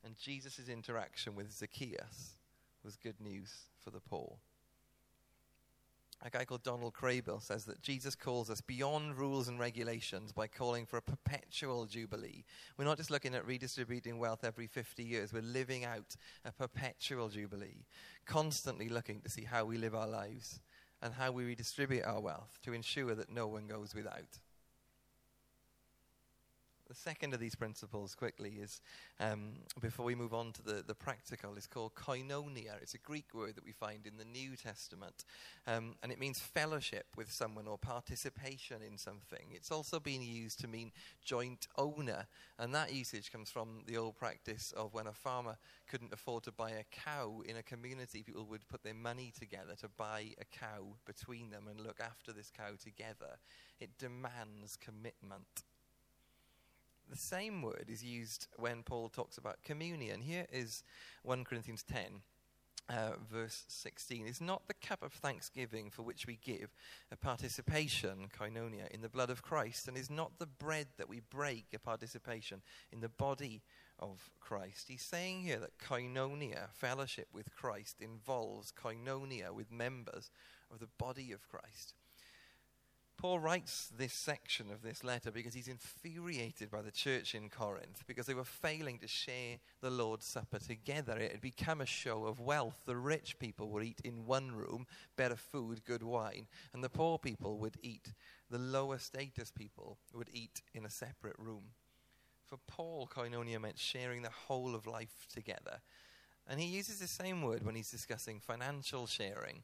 And 0.05 0.17
Jesus' 0.17 0.69
interaction 0.69 1.35
with 1.37 1.53
Zacchaeus 1.53 2.37
was 2.85 2.97
good 2.97 3.21
news 3.21 3.53
for 3.79 3.91
the 3.91 4.01
poor. 4.01 4.37
A 6.25 6.31
guy 6.31 6.45
called 6.45 6.63
Donald 6.63 6.95
Kraybill 6.95 7.43
says 7.43 7.65
that 7.65 7.83
Jesus 7.83 8.15
calls 8.15 8.49
us 8.49 8.61
beyond 8.61 9.19
rules 9.19 9.49
and 9.49 9.59
regulations 9.59 10.31
by 10.31 10.47
calling 10.47 10.87
for 10.87 10.97
a 10.97 11.03
perpetual 11.03 11.85
jubilee. 11.85 12.45
We're 12.77 12.85
not 12.85 12.97
just 12.97 13.11
looking 13.11 13.35
at 13.35 13.45
redistributing 13.45 14.19
wealth 14.21 14.45
every 14.45 14.69
50 14.69 15.03
years, 15.03 15.33
we're 15.33 15.43
living 15.43 15.85
out 15.85 16.15
a 16.45 16.53
perpetual 16.53 17.29
jubilee, 17.29 17.87
constantly 18.25 18.89
looking 18.89 19.21
to 19.23 19.29
see 19.29 19.43
how 19.43 19.65
we 19.65 19.79
live 19.79 19.97
our 19.97 20.07
lives 20.07 20.61
and 21.03 21.13
how 21.13 21.33
we 21.33 21.45
redistribute 21.45 22.05
our 22.05 22.21
wealth 22.21 22.61
to 22.63 22.73
ensure 22.73 23.17
that 23.17 23.29
no 23.29 23.49
one 23.49 23.67
goes 23.67 23.93
without. 23.93 24.39
The 26.93 26.99
second 26.99 27.33
of 27.33 27.41
these 27.41 27.55
principles, 27.55 28.15
quickly, 28.15 28.59
is 28.61 28.83
um, 29.19 29.53
before 29.81 30.05
we 30.05 30.15
move 30.15 30.35
on 30.35 30.53
to 30.53 30.63
the, 30.63 30.85
the 30.87 30.95
practical, 30.95 31.55
is 31.55 31.67
called 31.67 31.95
koinonia. 31.95 32.75
It's 32.83 32.93
a 32.93 32.99
Greek 32.99 33.33
word 33.33 33.55
that 33.55 33.65
we 33.65 33.73
find 33.73 34.07
in 34.07 34.19
the 34.19 34.27
New 34.27 34.57
Testament, 34.57 35.25
um, 35.67 35.95
and 36.03 36.13
it 36.13 36.21
means 36.21 36.39
fellowship 36.39 37.07
with 37.17 37.33
someone 37.33 37.67
or 37.67 37.79
participation 37.79 38.83
in 38.87 38.99
something. 38.99 39.47
It's 39.53 39.71
also 39.71 40.01
been 40.01 40.21
used 40.21 40.61
to 40.61 40.69
mean 40.69 40.93
joint 41.25 41.67
owner, 41.79 42.27
and 42.59 42.75
that 42.75 42.93
usage 42.93 43.33
comes 43.33 43.51
from 43.51 43.85
the 43.87 43.97
old 43.97 44.17
practice 44.17 44.75
of 44.77 44.93
when 44.93 45.07
a 45.07 45.15
farmer 45.15 45.57
couldn't 45.89 46.13
afford 46.13 46.43
to 46.43 46.53
buy 46.53 46.73
a 46.73 46.85
cow 46.91 47.41
in 47.49 47.57
a 47.57 47.63
community, 47.63 48.23
people 48.23 48.45
would 48.45 48.69
put 48.69 48.83
their 48.85 48.93
money 48.93 49.33
together 49.41 49.77
to 49.81 49.89
buy 49.89 50.35
a 50.39 50.45
cow 50.59 50.89
between 51.07 51.49
them 51.49 51.69
and 51.71 51.81
look 51.81 52.01
after 52.01 52.35
this 52.35 52.53
cow 52.55 52.73
together. 52.79 53.39
It 53.81 53.97
demands 53.97 54.77
commitment. 54.77 55.65
The 57.13 57.19
same 57.19 57.61
word 57.61 57.89
is 57.89 58.03
used 58.03 58.47
when 58.57 58.83
Paul 58.83 59.11
talks 59.11 59.37
about 59.37 59.63
communion. 59.63 60.23
Here 60.23 60.47
is 60.51 60.83
1 61.25 61.45
Corinthians 61.45 61.83
10. 61.83 62.23
Uh, 62.89 63.11
verse 63.31 63.65
16 63.69 64.27
is 64.27 64.41
not 64.41 64.67
the 64.67 64.73
cup 64.73 65.03
of 65.03 65.13
thanksgiving 65.13 65.91
for 65.91 66.03
which 66.05 66.27
we 66.27 66.39
give 66.43 66.75
a 67.11 67.17
participation, 67.17 68.31
koinonia, 68.35 68.89
in 68.93 69.03
the 69.03 69.11
blood 69.11 69.29
of 69.29 69.43
Christ, 69.43 69.89
and 69.89 69.97
is 69.99 70.09
not 70.09 70.39
the 70.39 70.47
bread 70.47 70.87
that 70.97 71.11
we 71.11 71.21
break 71.21 71.67
a 71.75 71.79
participation 71.79 72.63
in 72.91 73.01
the 73.01 73.11
body 73.11 73.61
of 73.99 74.31
Christ. 74.41 74.89
He's 74.89 75.03
saying 75.03 75.43
here 75.43 75.59
that 75.59 75.77
koinonia, 75.79 76.71
fellowship 76.73 77.29
with 77.31 77.55
Christ, 77.55 78.01
involves 78.01 78.73
koinonia 78.73 79.51
with 79.53 79.71
members 79.71 80.31
of 80.73 80.79
the 80.79 80.89
body 80.99 81.31
of 81.31 81.47
Christ. 81.47 81.93
Paul 83.23 83.39
writes 83.39 83.89
this 83.97 84.13
section 84.13 84.73
of 84.73 84.83
this 84.83 85.05
letter 85.05 85.31
because 85.31 85.55
he's 85.55 85.69
infuriated 85.69 86.73
by 86.73 86.83
the 86.83 86.91
church 86.91 87.37
in 87.37 87.49
Corinth 87.49 88.03
because 88.09 88.27
they 88.27 88.35
were 88.35 88.43
failing 88.43 88.99
to 88.99 89.07
share 89.07 89.59
the 89.81 89.91
Lord's 89.91 90.27
Supper 90.27 90.59
together. 90.59 91.17
It 91.17 91.31
had 91.31 91.41
become 91.41 91.81
a 91.81 91.87
show 91.87 92.25
of 92.25 92.41
wealth. 92.41 92.81
The 92.85 92.97
rich 92.97 93.39
people 93.39 93.71
would 93.71 93.85
eat 93.85 94.01
in 94.03 94.27
one 94.27 94.51
room, 94.51 94.89
better 95.17 95.37
food, 95.37 95.85
good 95.85 96.03
wine, 96.03 96.49
and 96.75 96.83
the 96.83 96.89
poor 96.89 97.17
people 97.17 97.59
would 97.59 97.77
eat. 97.81 98.13
The 98.51 98.59
lower 98.59 98.99
status 98.99 99.53
people 99.53 99.99
would 100.13 100.29
eat 100.33 100.61
in 100.75 100.85
a 100.85 100.91
separate 100.91 101.39
room. 101.39 101.63
For 102.45 102.59
Paul, 102.67 103.09
koinonia 103.09 103.61
meant 103.61 103.79
sharing 103.79 104.23
the 104.23 104.31
whole 104.49 104.75
of 104.75 104.89
life 104.89 105.29
together. 105.33 105.81
And 106.49 106.59
he 106.59 106.67
uses 106.67 106.99
the 106.99 107.07
same 107.07 107.43
word 107.43 107.65
when 107.65 107.77
he's 107.77 107.93
discussing 107.93 108.41
financial 108.41 109.07
sharing. 109.07 109.63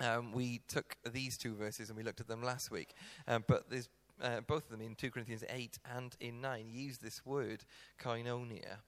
Um, 0.00 0.32
we 0.32 0.60
took 0.66 0.96
these 1.12 1.38
two 1.38 1.54
verses 1.54 1.88
and 1.88 1.96
we 1.96 2.02
looked 2.02 2.20
at 2.20 2.28
them 2.28 2.42
last 2.42 2.70
week, 2.70 2.94
um, 3.28 3.44
but 3.46 3.70
there's 3.70 3.88
uh, 4.22 4.40
both 4.40 4.64
of 4.64 4.70
them 4.70 4.80
in 4.80 4.94
2 4.94 5.10
Corinthians 5.10 5.44
8 5.48 5.78
and 5.96 6.16
in 6.20 6.40
9 6.40 6.66
use 6.68 6.98
this 6.98 7.24
word, 7.24 7.64
koinonia. 8.00 8.78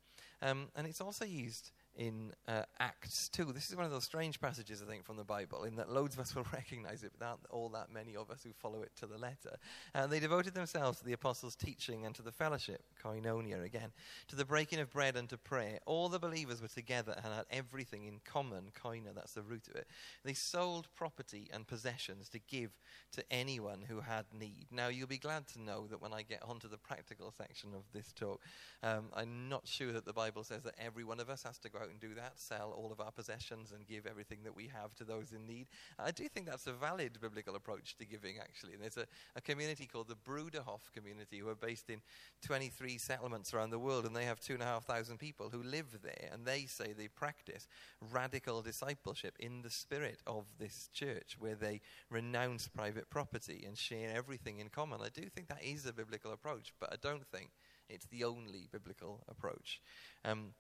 Um, 0.43 0.69
and 0.77 0.87
it's 0.87 1.01
also 1.01 1.25
used 1.25 1.71
in 1.97 2.33
uh, 2.47 2.63
Acts 2.79 3.29
2. 3.31 3.53
This 3.53 3.71
is 3.71 3.77
one 3.77 3.85
of 3.85 3.91
those 3.91 4.05
strange 4.05 4.41
passages, 4.41 4.83
I 4.83 4.91
think, 4.91 5.05
from 5.05 5.17
the 5.17 5.25
Bible, 5.25 5.65
in 5.65 5.77
that 5.77 5.91
loads 5.91 6.15
of 6.15 6.21
us 6.21 6.35
will 6.35 6.47
recognize 6.53 7.03
it, 7.03 7.13
but 7.19 7.25
not 7.25 7.39
all 7.51 7.69
that 7.71 7.93
many 7.93 8.17
of 8.17 8.31
us 8.31 8.43
who 8.43 8.51
follow 8.53 8.83
it 8.83 8.93
to 9.01 9.07
the 9.07 9.19
letter. 9.19 9.57
And 9.95 10.11
they 10.11 10.21
devoted 10.21 10.55
themselves 10.55 10.99
to 10.99 11.05
the 11.05 11.15
apostles' 11.15 11.57
teaching 11.57 12.05
and 12.05 12.15
to 12.15 12.23
the 12.23 12.33
fellowship, 12.33 12.83
koinonia 13.03 13.65
again, 13.65 13.93
to 14.29 14.37
the 14.37 14.45
breaking 14.45 14.81
of 14.81 14.93
bread 14.93 15.17
and 15.17 15.29
to 15.31 15.39
prayer. 15.39 15.81
All 15.87 16.09
the 16.09 16.19
believers 16.19 16.61
were 16.61 16.69
together 16.69 17.15
and 17.17 17.33
had 17.33 17.47
everything 17.51 18.05
in 18.05 18.21
common, 18.25 18.73
koina, 18.79 19.15
that's 19.15 19.33
the 19.33 19.43
root 19.43 19.69
of 19.69 19.77
it. 19.77 19.87
They 20.25 20.35
sold 20.35 20.89
property 20.95 21.49
and 21.53 21.67
possessions 21.67 22.29
to 22.31 22.39
give 22.39 22.71
to 23.13 23.25
anyone 23.31 23.83
who 23.89 24.01
had 24.01 24.27
need. 24.39 24.67
Now, 24.71 24.89
you'll 24.89 25.07
be 25.07 25.19
glad 25.19 25.47
to 25.49 25.61
know 25.61 25.87
that 25.89 26.03
when 26.03 26.13
I 26.13 26.23
get 26.23 26.43
onto 26.47 26.69
the 26.69 26.77
practical 26.77 27.33
section 27.33 27.71
of 27.75 27.85
this 27.93 28.13
talk, 28.13 28.41
um, 28.83 29.07
I'm 29.15 29.49
not 29.49 29.67
sure 29.67 29.93
that 29.93 30.05
the 30.05 30.13
Bible 30.13 30.45
says 30.45 30.63
that 30.65 30.75
every 30.79 31.05
one 31.05 31.21
of 31.21 31.31
us 31.31 31.43
has 31.45 31.59
to 31.61 31.71
go 31.71 31.79
out 31.79 31.86
and 31.91 32.01
do 32.01 32.15
that, 32.15 32.33
sell 32.37 32.75
all 32.77 32.93
of 32.93 33.01
our 33.01 33.11
possessions 33.11 33.73
and 33.73 33.87
give 33.87 34.07
everything 34.07 34.39
that 34.45 34.55
we 34.55 34.69
have 34.69 34.95
to 34.97 35.05
those 35.05 35.33
in 35.33 35.47
need. 35.47 35.67
I 35.99 36.11
do 36.11 36.29
think 36.29 36.47
that's 36.47 36.67
a 36.67 36.73
valid 36.73 37.19
biblical 37.21 37.57
approach 37.57 37.97
to 37.97 38.05
giving, 38.05 38.39
actually. 38.39 38.75
And 38.75 38.83
there's 38.83 38.97
a, 38.97 39.07
a 39.35 39.41
community 39.41 39.87
called 39.87 40.09
the 40.09 40.17
Bruderhof 40.17 40.93
community 40.95 41.39
who 41.39 41.49
are 41.49 41.55
based 41.55 41.91
in 41.91 42.01
23 42.45 42.99
settlements 42.99 43.53
around 43.55 43.71
the 43.71 43.79
world, 43.79 44.07
and 44.07 44.15
they 44.15 44.25
have 44.25 44.41
two 44.41 44.55
and 44.55 44.63
a 44.63 44.67
half 44.67 44.85
thousand 44.85 45.19
people 45.19 45.51
who 45.51 45.63
live 45.63 45.99
there, 46.03 46.29
and 46.33 46.45
they 46.45 46.67
say 46.67 46.93
they 46.93 47.09
practice 47.09 47.67
radical 48.13 48.63
discipleship 48.63 49.37
in 49.39 49.63
the 49.63 49.71
spirit 49.71 50.21
of 50.27 50.45
this 50.59 50.89
church, 50.93 51.37
where 51.39 51.55
they 51.55 51.81
renounce 52.11 52.69
private 52.69 53.09
property 53.11 53.65
and 53.67 53.77
share 53.77 54.13
everything 54.15 54.59
in 54.59 54.69
common. 54.69 55.01
I 55.03 55.09
do 55.09 55.29
think 55.29 55.49
that 55.49 55.63
is 55.63 55.87
a 55.87 55.93
biblical 55.93 56.33
approach, 56.33 56.73
but 56.81 56.93
I 56.93 56.97
don't 57.01 57.27
think 57.27 57.51
it's 57.89 58.07
the 58.07 58.25
only 58.25 58.69
biblical 58.71 59.23
approach. 59.29 59.81
Um, 60.25 60.55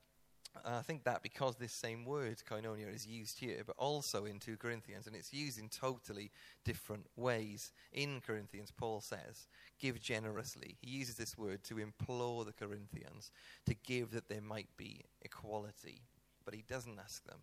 I 0.65 0.83
think 0.83 1.05
that 1.05 1.23
because 1.23 1.57
this 1.57 1.73
same 1.73 2.05
word, 2.05 2.43
koinonia, 2.49 2.93
is 2.93 3.07
used 3.07 3.39
here, 3.39 3.63
but 3.67 3.77
also 3.79 4.25
in 4.25 4.39
2 4.39 4.57
Corinthians, 4.57 5.07
and 5.07 5.15
it's 5.15 5.33
used 5.33 5.59
in 5.59 5.69
totally 5.69 6.31
different 6.65 7.07
ways. 7.17 7.73
In 7.93 8.21
Corinthians, 8.21 8.73
Paul 8.77 9.01
says, 9.01 9.49
give 9.79 10.01
generously. 10.01 10.77
He 10.81 10.91
uses 10.91 11.17
this 11.17 11.37
word 11.37 11.63
to 11.65 11.79
implore 11.79 12.45
the 12.45 12.53
Corinthians 12.53 13.31
to 13.67 13.75
give 13.75 14.11
that 14.13 14.29
there 14.29 14.41
might 14.41 14.69
be 14.77 15.05
equality, 15.23 16.03
but 16.45 16.55
he 16.55 16.65
doesn't 16.69 16.99
ask 16.99 17.25
them 17.25 17.39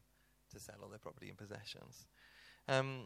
to 0.51 0.59
sell 0.59 0.75
all 0.81 0.89
their 0.89 0.99
property 0.99 1.29
and 1.29 1.37
possessions. 1.37 2.07
Um, 2.67 3.03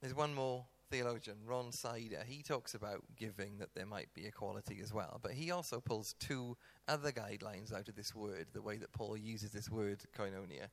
there's 0.00 0.14
one 0.14 0.34
more 0.34 0.64
theologian, 0.90 1.36
Ron 1.44 1.72
Sider, 1.72 2.22
he 2.26 2.42
talks 2.42 2.74
about 2.74 3.02
giving 3.16 3.58
that 3.58 3.74
there 3.74 3.86
might 3.86 4.12
be 4.14 4.26
equality 4.26 4.80
as 4.82 4.92
well. 4.92 5.20
But 5.22 5.32
he 5.32 5.50
also 5.50 5.80
pulls 5.80 6.14
two 6.18 6.56
other 6.88 7.12
guidelines 7.12 7.72
out 7.72 7.88
of 7.88 7.96
this 7.96 8.14
word, 8.14 8.46
the 8.52 8.62
way 8.62 8.76
that 8.78 8.92
Paul 8.92 9.16
uses 9.16 9.50
this 9.50 9.70
word, 9.70 10.02
koinonia. 10.16 10.68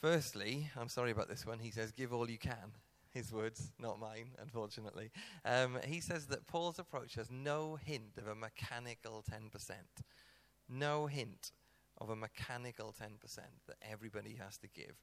Firstly, 0.00 0.70
I'm 0.76 0.88
sorry 0.88 1.10
about 1.10 1.28
this 1.28 1.46
one, 1.46 1.58
he 1.58 1.70
says, 1.70 1.92
give 1.92 2.12
all 2.12 2.30
you 2.30 2.38
can. 2.38 2.72
His 3.10 3.32
words, 3.32 3.70
not 3.78 4.00
mine, 4.00 4.30
unfortunately. 4.42 5.12
Um, 5.44 5.78
he 5.86 6.00
says 6.00 6.26
that 6.26 6.48
Paul's 6.48 6.80
approach 6.80 7.14
has 7.14 7.30
no 7.30 7.76
hint 7.76 8.18
of 8.18 8.26
a 8.26 8.34
mechanical 8.34 9.24
10%. 9.30 9.50
No 10.68 11.06
hint 11.06 11.52
of 11.98 12.10
a 12.10 12.16
mechanical 12.16 12.92
10% 12.92 13.38
that 13.68 13.76
everybody 13.88 14.36
has 14.42 14.58
to 14.58 14.68
give 14.68 14.96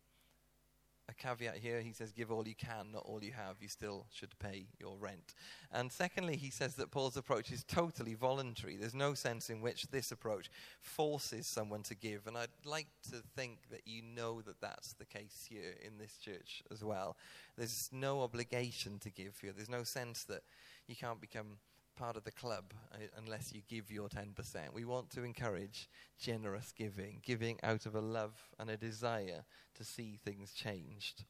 a 1.12 1.14
caveat 1.14 1.58
here. 1.58 1.82
He 1.82 1.94
says, 1.94 2.12
Give 2.12 2.32
all 2.32 2.48
you 2.48 2.56
can, 2.56 2.92
not 2.94 3.04
all 3.06 3.24
you 3.24 3.32
have. 3.34 3.58
You 3.60 3.68
still 3.68 4.06
should 4.12 4.38
pay 4.40 4.66
your 4.80 4.98
rent. 4.98 5.36
And 5.72 5.92
secondly, 5.92 6.36
he 6.36 6.50
says 6.50 6.76
that 6.76 6.92
Paul's 6.92 7.18
approach 7.18 7.52
is 7.52 7.64
totally 7.64 8.14
voluntary. 8.14 8.78
There's 8.78 8.96
no 8.96 9.14
sense 9.14 9.50
in 9.50 9.62
which 9.62 9.88
this 9.88 10.12
approach 10.12 10.50
forces 10.82 11.48
someone 11.48 11.84
to 11.84 11.96
give. 11.96 12.28
And 12.28 12.38
I'd 12.38 12.48
like 12.66 12.88
to 13.12 13.18
think 13.36 13.60
that 13.70 13.82
you 13.86 14.02
know 14.02 14.42
that 14.42 14.62
that's 14.62 14.94
the 14.94 15.06
case 15.06 15.46
here 15.50 15.76
in 15.86 15.98
this 15.98 16.18
church 16.18 16.64
as 16.72 16.84
well. 16.84 17.18
There's 17.58 17.90
no 17.92 18.22
obligation 18.22 19.00
to 19.00 19.10
give 19.10 19.38
here, 19.40 19.52
there's 19.56 19.70
no 19.70 19.84
sense 19.84 20.24
that 20.26 20.42
you 20.88 20.96
can't 20.96 21.22
become 21.22 21.58
part 22.02 22.18
of 22.18 22.24
the 22.24 22.32
club 22.32 22.74
uh, 22.96 22.98
unless 23.16 23.54
you 23.54 23.62
give 23.70 23.92
your 23.92 24.10
10%. 24.10 24.34
We 24.74 24.86
want 24.86 25.12
to 25.12 25.24
encourage 25.24 25.88
generous 26.20 26.74
giving, 26.76 27.20
giving 27.24 27.60
out 27.62 27.86
of 27.86 27.94
a 27.94 28.02
love 28.02 28.34
and 28.58 28.72
a 28.72 28.78
desire 28.78 29.46
to 29.76 29.84
see 29.84 30.18
things 30.26 30.52
changed. 30.52 31.26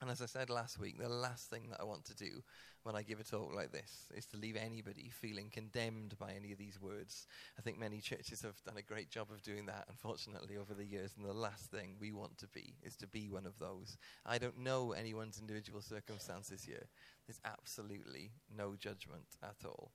And 0.00 0.10
as 0.10 0.20
I 0.20 0.26
said 0.26 0.50
last 0.50 0.78
week, 0.78 0.98
the 0.98 1.08
last 1.08 1.48
thing 1.48 1.68
that 1.70 1.80
I 1.80 1.84
want 1.84 2.04
to 2.06 2.14
do 2.14 2.42
when 2.82 2.94
I 2.94 3.02
give 3.02 3.18
a 3.18 3.24
talk 3.24 3.54
like 3.54 3.72
this 3.72 4.06
is 4.14 4.26
to 4.26 4.36
leave 4.36 4.54
anybody 4.54 5.10
feeling 5.10 5.48
condemned 5.50 6.18
by 6.18 6.32
any 6.32 6.52
of 6.52 6.58
these 6.58 6.78
words. 6.80 7.26
I 7.58 7.62
think 7.62 7.78
many 7.78 8.00
churches 8.00 8.42
have 8.42 8.62
done 8.62 8.76
a 8.76 8.82
great 8.82 9.10
job 9.10 9.28
of 9.30 9.42
doing 9.42 9.66
that, 9.66 9.86
unfortunately, 9.88 10.58
over 10.58 10.74
the 10.74 10.84
years. 10.84 11.14
And 11.16 11.26
the 11.26 11.32
last 11.32 11.70
thing 11.70 11.96
we 11.98 12.12
want 12.12 12.36
to 12.38 12.48
be 12.48 12.74
is 12.82 12.94
to 12.96 13.06
be 13.06 13.30
one 13.30 13.46
of 13.46 13.58
those. 13.58 13.96
I 14.26 14.36
don't 14.36 14.58
know 14.58 14.92
anyone's 14.92 15.40
individual 15.40 15.80
circumstances 15.80 16.62
here. 16.62 16.88
There's 17.26 17.40
absolutely 17.44 18.32
no 18.54 18.76
judgment 18.76 19.26
at 19.42 19.64
all. 19.64 19.92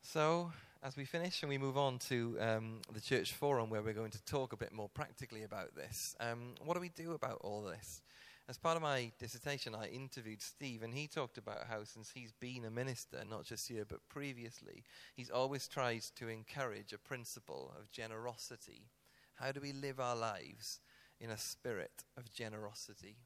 So, 0.00 0.52
as 0.82 0.96
we 0.96 1.04
finish 1.04 1.42
and 1.42 1.48
we 1.48 1.58
move 1.58 1.78
on 1.78 1.98
to 1.98 2.36
um, 2.40 2.80
the 2.92 3.00
church 3.00 3.34
forum 3.34 3.70
where 3.70 3.82
we're 3.82 3.92
going 3.92 4.10
to 4.10 4.24
talk 4.24 4.52
a 4.52 4.56
bit 4.56 4.72
more 4.72 4.88
practically 4.88 5.44
about 5.44 5.74
this, 5.76 6.16
um, 6.18 6.54
what 6.64 6.74
do 6.74 6.80
we 6.80 6.88
do 6.88 7.12
about 7.12 7.38
all 7.42 7.62
this? 7.62 8.02
As 8.48 8.58
part 8.58 8.76
of 8.76 8.82
my 8.82 9.12
dissertation, 9.20 9.76
I 9.76 9.86
interviewed 9.86 10.42
Steve, 10.42 10.82
and 10.82 10.92
he 10.92 11.06
talked 11.06 11.38
about 11.38 11.68
how, 11.70 11.84
since 11.84 12.10
he's 12.12 12.32
been 12.32 12.64
a 12.64 12.70
minister, 12.70 13.22
not 13.30 13.44
just 13.44 13.68
here, 13.68 13.84
but 13.88 14.08
previously, 14.08 14.82
he's 15.14 15.30
always 15.30 15.68
tried 15.68 16.02
to 16.16 16.28
encourage 16.28 16.92
a 16.92 16.98
principle 16.98 17.72
of 17.78 17.92
generosity. 17.92 18.88
How 19.34 19.52
do 19.52 19.60
we 19.60 19.72
live 19.72 20.00
our 20.00 20.16
lives 20.16 20.80
in 21.20 21.30
a 21.30 21.38
spirit 21.38 22.02
of 22.16 22.32
generosity? 22.32 23.18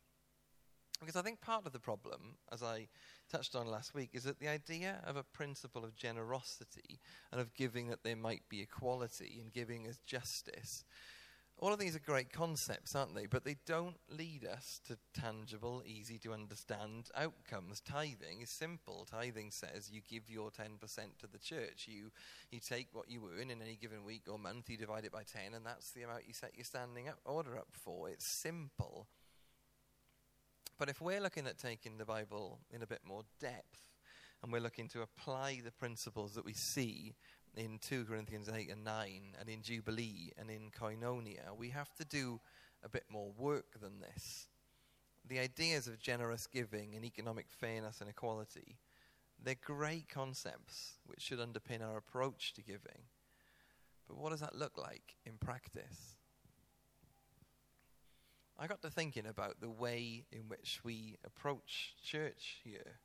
Because 1.00 1.16
I 1.16 1.22
think 1.22 1.40
part 1.40 1.64
of 1.66 1.72
the 1.72 1.78
problem, 1.78 2.36
as 2.52 2.62
I 2.62 2.88
touched 3.28 3.54
on 3.54 3.66
last 3.66 3.94
week, 3.94 4.10
is 4.12 4.24
that 4.24 4.38
the 4.38 4.48
idea 4.48 5.00
of 5.04 5.16
a 5.16 5.22
principle 5.22 5.84
of 5.84 5.96
generosity 5.96 7.00
and 7.32 7.40
of 7.40 7.54
giving 7.54 7.88
that 7.88 8.02
there 8.02 8.16
might 8.16 8.42
be 8.48 8.60
equality 8.60 9.38
and 9.40 9.52
giving 9.52 9.86
as 9.86 9.98
justice 9.98 10.84
all 11.58 11.72
of 11.72 11.78
these 11.78 11.96
are 11.96 12.00
great 12.00 12.30
concepts, 12.32 12.94
aren't 12.94 13.14
they? 13.14 13.24
But 13.24 13.44
they 13.44 13.56
don't 13.64 13.96
lead 14.10 14.44
us 14.44 14.80
to 14.88 14.98
tangible, 15.18 15.82
easy 15.86 16.18
to 16.18 16.34
understand 16.34 17.08
outcomes. 17.16 17.80
Tithing 17.80 18.42
is 18.42 18.50
simple. 18.50 19.06
Tithing 19.10 19.50
says 19.50 19.90
you 19.90 20.02
give 20.06 20.28
your 20.28 20.50
10% 20.50 20.78
to 21.18 21.26
the 21.26 21.38
church. 21.38 21.86
You, 21.88 22.10
you 22.50 22.60
take 22.60 22.88
what 22.92 23.10
you 23.10 23.22
earn 23.40 23.50
in 23.50 23.62
any 23.62 23.76
given 23.76 24.04
week 24.04 24.24
or 24.30 24.38
month, 24.38 24.68
you 24.68 24.76
divide 24.76 25.06
it 25.06 25.12
by 25.12 25.22
10, 25.22 25.54
and 25.54 25.64
that's 25.64 25.92
the 25.92 26.02
amount 26.02 26.24
you 26.26 26.34
set 26.34 26.56
your 26.56 26.64
standing 26.64 27.08
up, 27.08 27.18
order 27.24 27.56
up 27.56 27.68
for. 27.72 28.10
It's 28.10 28.26
simple. 28.26 29.06
But 30.78 30.90
if 30.90 31.00
we're 31.00 31.22
looking 31.22 31.46
at 31.46 31.56
taking 31.56 31.96
the 31.96 32.04
Bible 32.04 32.60
in 32.70 32.82
a 32.82 32.86
bit 32.86 33.00
more 33.02 33.22
depth, 33.40 33.80
and 34.42 34.52
we're 34.52 34.60
looking 34.60 34.88
to 34.88 35.00
apply 35.00 35.62
the 35.64 35.72
principles 35.72 36.34
that 36.34 36.44
we 36.44 36.52
see 36.52 37.14
in 37.56 37.78
2 37.78 38.04
Corinthians 38.04 38.50
8 38.54 38.70
and 38.70 38.84
9, 38.84 39.36
and 39.40 39.48
in 39.48 39.62
Jubilee 39.62 40.32
and 40.38 40.50
in 40.50 40.70
Koinonia, 40.70 41.56
we 41.56 41.70
have 41.70 41.94
to 41.94 42.04
do 42.04 42.40
a 42.84 42.90
bit 42.90 43.04
more 43.08 43.32
work 43.38 43.80
than 43.80 44.00
this. 44.00 44.48
The 45.26 45.38
ideas 45.38 45.88
of 45.88 45.98
generous 45.98 46.46
giving 46.46 46.94
and 46.94 47.06
economic 47.06 47.46
fairness 47.48 48.02
and 48.02 48.10
equality, 48.10 48.76
they're 49.42 49.54
great 49.54 50.10
concepts 50.10 50.98
which 51.06 51.22
should 51.22 51.38
underpin 51.38 51.82
our 51.82 51.96
approach 51.96 52.52
to 52.52 52.62
giving. 52.62 53.08
But 54.06 54.18
what 54.18 54.30
does 54.30 54.40
that 54.40 54.54
look 54.54 54.76
like 54.76 55.16
in 55.24 55.38
practice? 55.38 56.15
I 58.58 58.66
got 58.66 58.80
to 58.82 58.90
thinking 58.90 59.26
about 59.26 59.60
the 59.60 59.68
way 59.68 60.24
in 60.32 60.48
which 60.48 60.80
we 60.82 61.18
approach 61.24 61.94
church 62.02 62.60
here. 62.64 63.00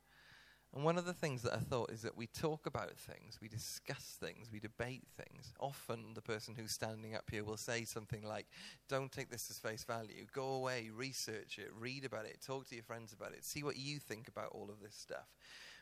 And 0.74 0.84
one 0.84 0.96
of 0.96 1.04
the 1.04 1.12
things 1.12 1.42
that 1.42 1.52
I 1.52 1.58
thought 1.58 1.90
is 1.90 2.00
that 2.00 2.16
we 2.16 2.26
talk 2.26 2.64
about 2.64 2.96
things, 2.96 3.38
we 3.42 3.48
discuss 3.48 4.16
things, 4.18 4.48
we 4.50 4.58
debate 4.58 5.04
things. 5.18 5.52
Often 5.60 6.14
the 6.14 6.22
person 6.22 6.54
who's 6.54 6.72
standing 6.72 7.14
up 7.14 7.28
here 7.30 7.44
will 7.44 7.58
say 7.58 7.84
something 7.84 8.22
like, 8.22 8.46
Don't 8.88 9.12
take 9.12 9.30
this 9.30 9.50
as 9.50 9.58
face 9.58 9.84
value. 9.84 10.24
Go 10.32 10.54
away, 10.54 10.88
research 10.94 11.58
it, 11.58 11.70
read 11.78 12.06
about 12.06 12.24
it, 12.24 12.38
talk 12.40 12.66
to 12.68 12.74
your 12.74 12.84
friends 12.84 13.12
about 13.12 13.32
it, 13.32 13.44
see 13.44 13.62
what 13.62 13.76
you 13.76 13.98
think 13.98 14.28
about 14.28 14.52
all 14.52 14.70
of 14.70 14.80
this 14.80 14.96
stuff. 14.96 15.28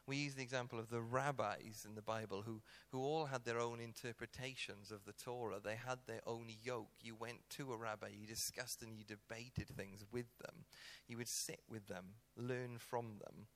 We 0.07 0.17
use 0.17 0.35
the 0.35 0.43
example 0.43 0.79
of 0.79 0.91
the 0.91 1.01
rabbis 1.01 1.85
in 1.87 1.95
the 1.95 2.03
Bible 2.03 2.43
who, 2.43 2.63
who 2.91 3.01
all 3.01 3.27
had 3.27 3.45
their 3.45 3.61
own 3.61 3.81
interpretations 3.81 4.91
of 4.91 5.05
the 5.05 5.13
Torah. 5.13 5.61
They 5.63 5.77
had 5.77 5.99
their 6.07 6.23
own 6.27 6.47
yoke. 6.63 6.91
You 7.01 7.15
went 7.15 7.49
to 7.51 7.73
a 7.73 7.77
rabbi, 7.77 8.09
you 8.19 8.27
discussed 8.27 8.83
and 8.83 8.97
you 8.97 9.05
debated 9.05 9.69
things 9.69 10.05
with 10.11 10.27
them. 10.39 10.65
You 11.07 11.19
would 11.19 11.29
sit 11.29 11.61
with 11.69 11.87
them, 11.87 12.15
learn 12.37 12.79
from 12.79 13.19
them. 13.21 13.47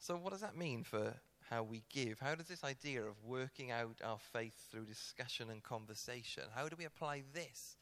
So, 0.00 0.16
what 0.16 0.32
does 0.32 0.42
that 0.42 0.56
mean 0.56 0.84
for 0.84 1.14
how 1.50 1.62
we 1.62 1.82
give? 1.90 2.20
How 2.20 2.34
does 2.34 2.46
this 2.46 2.64
idea 2.64 3.02
of 3.02 3.24
working 3.24 3.70
out 3.70 3.96
our 4.04 4.18
faith 4.18 4.68
through 4.70 4.84
discussion 4.84 5.50
and 5.50 5.62
conversation, 5.62 6.44
how 6.54 6.68
do 6.68 6.76
we 6.78 6.84
apply 6.84 7.22
this 7.32 7.76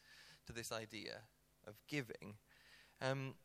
to 0.45 0.53
this 0.53 0.71
idea 0.71 1.19
of 1.67 1.75
giving? 1.87 2.35
Um, 3.01 3.35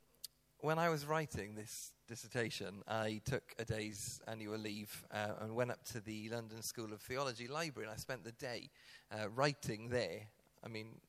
when 0.63 0.79
I 0.79 0.91
was 0.91 1.05
writing 1.05 1.57
this 1.57 1.91
dissertation, 2.09 2.83
I 2.87 3.21
took 3.25 3.43
a 3.59 3.65
day's 3.65 4.21
annual 4.29 4.59
leave 4.59 5.05
uh, 5.11 5.33
and 5.41 5.57
went 5.57 5.73
up 5.73 5.85
to 5.87 6.01
the 6.01 6.29
London 6.29 6.63
School 6.63 6.93
of 6.93 7.01
Theology 7.01 7.49
library, 7.49 7.89
and 7.89 7.95
I 7.95 7.99
spent 7.99 8.23
the 8.23 8.31
day 8.31 8.71
uh, 9.11 9.29
writing 9.29 9.89
there. 9.89 10.21
I 10.65 10.69
mean, 10.69 11.01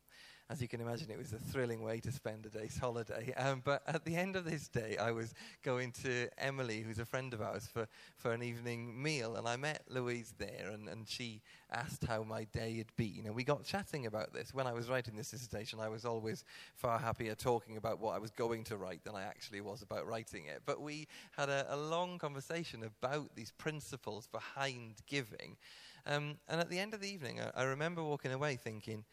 as 0.54 0.62
you 0.62 0.68
can 0.68 0.82
imagine, 0.82 1.10
it 1.10 1.18
was 1.18 1.34
a 1.34 1.40
thrilling 1.40 1.82
way 1.82 2.00
to 2.00 2.12
spend 2.12 2.46
a 2.46 2.50
day's 2.50 2.78
holiday. 2.78 3.34
Um, 3.38 3.64
but 3.66 3.82
at 3.88 4.06
the 4.06 4.16
end 4.16 4.36
of 4.36 4.46
this 4.46 4.68
day, 4.68 4.98
I 5.02 5.10
was 5.10 5.34
going 5.64 5.92
to 6.04 6.28
Emily, 6.38 6.82
who's 6.82 7.00
a 7.00 7.06
friend 7.06 7.34
of 7.34 7.42
ours, 7.42 7.66
for, 7.66 7.88
for 8.18 8.34
an 8.34 8.44
evening 8.44 9.02
meal. 9.02 9.36
And 9.36 9.48
I 9.48 9.56
met 9.56 9.82
Louise 9.90 10.36
there, 10.38 10.70
and, 10.72 10.88
and 10.88 11.10
she 11.10 11.42
asked 11.72 12.06
how 12.06 12.22
my 12.22 12.44
day 12.44 12.78
had 12.78 12.96
been. 12.96 13.24
And 13.26 13.34
we 13.34 13.44
got 13.44 13.64
chatting 13.64 14.06
about 14.06 14.32
this. 14.32 14.54
When 14.54 14.68
I 14.68 14.74
was 14.74 14.90
writing 14.90 15.16
this 15.16 15.32
dissertation, 15.32 15.80
I 15.80 15.90
was 15.90 16.06
always 16.06 16.46
far 16.76 17.00
happier 17.00 17.34
talking 17.34 17.78
about 17.78 18.00
what 18.00 18.16
I 18.16 18.20
was 18.20 18.30
going 18.30 18.64
to 18.66 18.78
write 18.78 19.04
than 19.04 19.16
I 19.16 19.24
actually 19.24 19.62
was 19.62 19.82
about 19.82 20.06
writing 20.06 20.46
it. 20.46 20.62
But 20.68 20.82
we 20.82 21.08
had 21.36 21.50
a, 21.50 21.66
a 21.68 21.78
long 21.78 22.20
conversation 22.20 22.84
about 22.84 23.36
these 23.36 23.50
principles 23.50 24.28
behind 24.28 24.98
giving. 25.08 25.58
Um, 26.06 26.36
and 26.48 26.62
at 26.62 26.70
the 26.70 26.78
end 26.78 26.94
of 26.94 27.02
the 27.02 27.10
evening, 27.10 27.40
I, 27.42 27.62
I 27.62 27.64
remember 27.64 28.04
walking 28.04 28.32
away 28.32 28.56
thinking, 28.56 29.04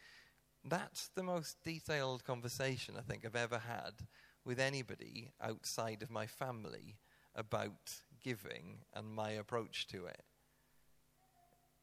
that's 0.63 1.09
the 1.15 1.23
most 1.23 1.57
detailed 1.63 2.23
conversation 2.23 2.95
I 2.97 3.01
think 3.01 3.25
I've 3.25 3.35
ever 3.35 3.59
had 3.59 4.07
with 4.45 4.59
anybody 4.59 5.31
outside 5.41 6.01
of 6.01 6.11
my 6.11 6.27
family 6.27 6.97
about 7.35 8.01
giving 8.23 8.79
and 8.93 9.13
my 9.13 9.31
approach 9.31 9.87
to 9.87 10.05
it. 10.05 10.23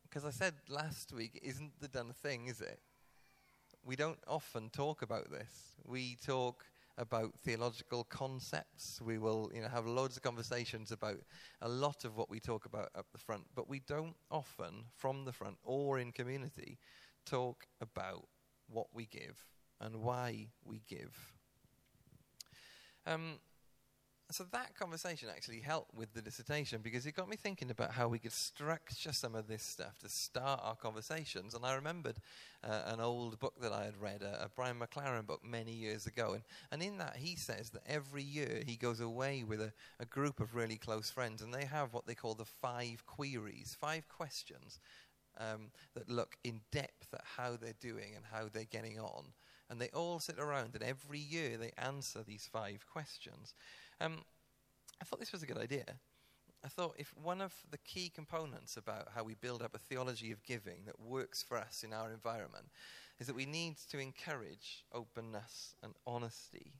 Because 0.02 0.24
I 0.24 0.30
said 0.30 0.54
last 0.68 1.12
week, 1.12 1.38
isn't 1.42 1.80
the 1.80 1.88
done 1.88 2.12
thing, 2.12 2.46
is 2.46 2.60
it? 2.60 2.80
We 3.84 3.96
don't 3.96 4.18
often 4.26 4.70
talk 4.70 5.02
about 5.02 5.30
this. 5.30 5.74
We 5.84 6.16
talk 6.24 6.64
about 6.96 7.34
theological 7.44 8.04
concepts. 8.04 9.00
We 9.00 9.18
will, 9.18 9.50
you 9.54 9.62
know, 9.62 9.68
have 9.68 9.86
loads 9.86 10.16
of 10.16 10.22
conversations 10.22 10.92
about 10.92 11.18
a 11.62 11.68
lot 11.68 12.04
of 12.04 12.16
what 12.16 12.30
we 12.30 12.40
talk 12.40 12.64
about 12.64 12.90
up 12.94 13.06
the 13.12 13.18
front, 13.18 13.44
but 13.54 13.68
we 13.68 13.80
don't 13.80 14.16
often, 14.30 14.84
from 14.96 15.24
the 15.24 15.32
front 15.32 15.58
or 15.62 15.98
in 15.98 16.12
community, 16.12 16.78
talk 17.24 17.66
about 17.80 18.24
what 18.70 18.88
we 18.94 19.06
give 19.06 19.46
and 19.80 19.96
why 19.96 20.48
we 20.64 20.82
give. 20.88 21.32
Um, 23.06 23.38
so 24.30 24.44
that 24.52 24.76
conversation 24.78 25.30
actually 25.34 25.60
helped 25.60 25.94
with 25.94 26.12
the 26.12 26.20
dissertation 26.20 26.82
because 26.82 27.06
it 27.06 27.12
got 27.12 27.30
me 27.30 27.36
thinking 27.36 27.70
about 27.70 27.92
how 27.92 28.08
we 28.08 28.18
could 28.18 28.32
structure 28.32 29.12
some 29.12 29.34
of 29.34 29.48
this 29.48 29.62
stuff 29.62 29.98
to 30.00 30.08
start 30.10 30.60
our 30.62 30.76
conversations. 30.76 31.54
And 31.54 31.64
I 31.64 31.74
remembered 31.74 32.16
uh, 32.62 32.82
an 32.86 33.00
old 33.00 33.38
book 33.38 33.54
that 33.62 33.72
I 33.72 33.84
had 33.84 33.96
read, 33.96 34.20
a, 34.20 34.44
a, 34.44 34.48
Brian 34.54 34.78
McLaren 34.78 35.26
book 35.26 35.40
many 35.42 35.72
years 35.72 36.06
ago. 36.06 36.34
And, 36.34 36.42
and 36.70 36.82
in 36.82 36.98
that, 36.98 37.16
he 37.16 37.36
says 37.36 37.70
that 37.70 37.82
every 37.86 38.22
year 38.22 38.62
he 38.66 38.76
goes 38.76 39.00
away 39.00 39.44
with 39.44 39.62
a, 39.62 39.72
a 39.98 40.04
group 40.04 40.40
of 40.40 40.54
really 40.54 40.76
close 40.76 41.08
friends 41.08 41.40
and 41.40 41.54
they 41.54 41.64
have 41.64 41.94
what 41.94 42.06
they 42.06 42.14
call 42.14 42.34
the 42.34 42.44
five 42.44 43.06
queries, 43.06 43.78
five 43.80 44.08
questions 44.08 44.78
um, 45.38 45.70
that 45.94 46.08
look 46.08 46.36
in 46.44 46.60
depth 46.72 47.12
at 47.12 47.24
how 47.36 47.56
they're 47.56 47.72
doing 47.80 48.14
and 48.14 48.24
how 48.30 48.48
they're 48.52 48.64
getting 48.64 48.98
on. 48.98 49.26
And 49.70 49.80
they 49.80 49.88
all 49.88 50.18
sit 50.18 50.38
around, 50.38 50.74
and 50.74 50.82
every 50.82 51.18
year 51.18 51.56
they 51.56 51.72
answer 51.76 52.22
these 52.22 52.48
five 52.50 52.86
questions. 52.90 53.54
Um, 54.00 54.24
I 55.00 55.04
thought 55.04 55.20
this 55.20 55.32
was 55.32 55.42
a 55.42 55.46
good 55.46 55.58
idea. 55.58 55.84
I 56.64 56.68
thought 56.68 56.96
if 56.98 57.14
one 57.22 57.40
of 57.40 57.54
the 57.70 57.78
key 57.78 58.10
components 58.12 58.76
about 58.76 59.08
how 59.14 59.22
we 59.22 59.34
build 59.34 59.62
up 59.62 59.74
a 59.74 59.78
theology 59.78 60.32
of 60.32 60.42
giving 60.42 60.86
that 60.86 61.00
works 61.00 61.42
for 61.42 61.56
us 61.56 61.84
in 61.84 61.92
our 61.92 62.12
environment 62.12 62.66
is 63.20 63.26
that 63.26 63.36
we 63.36 63.46
need 63.46 63.76
to 63.90 63.98
encourage 63.98 64.84
openness 64.92 65.76
and 65.82 65.94
honesty 66.06 66.72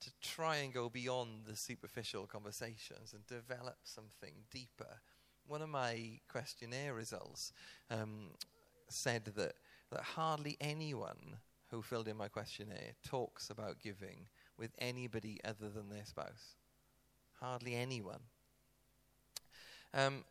to 0.00 0.10
try 0.20 0.56
and 0.56 0.72
go 0.72 0.88
beyond 0.88 1.46
the 1.46 1.56
superficial 1.56 2.26
conversations 2.26 3.12
and 3.12 3.26
develop 3.26 3.78
something 3.84 4.34
deeper 4.50 5.00
one 5.46 5.62
of 5.62 5.68
my 5.68 6.20
questionnaire 6.28 6.94
results 6.94 7.52
um, 7.90 8.30
said 8.88 9.24
that, 9.36 9.54
that 9.90 10.00
hardly 10.00 10.56
anyone 10.60 11.36
who 11.70 11.82
filled 11.82 12.08
in 12.08 12.16
my 12.16 12.28
questionnaire 12.28 12.92
talks 13.04 13.50
about 13.50 13.80
giving 13.80 14.26
with 14.58 14.70
anybody 14.78 15.40
other 15.44 15.68
than 15.70 15.88
their 15.88 16.04
spouse. 16.04 16.56
Hardly 17.40 17.74
anyone. 17.74 18.20
Um, 19.94 20.24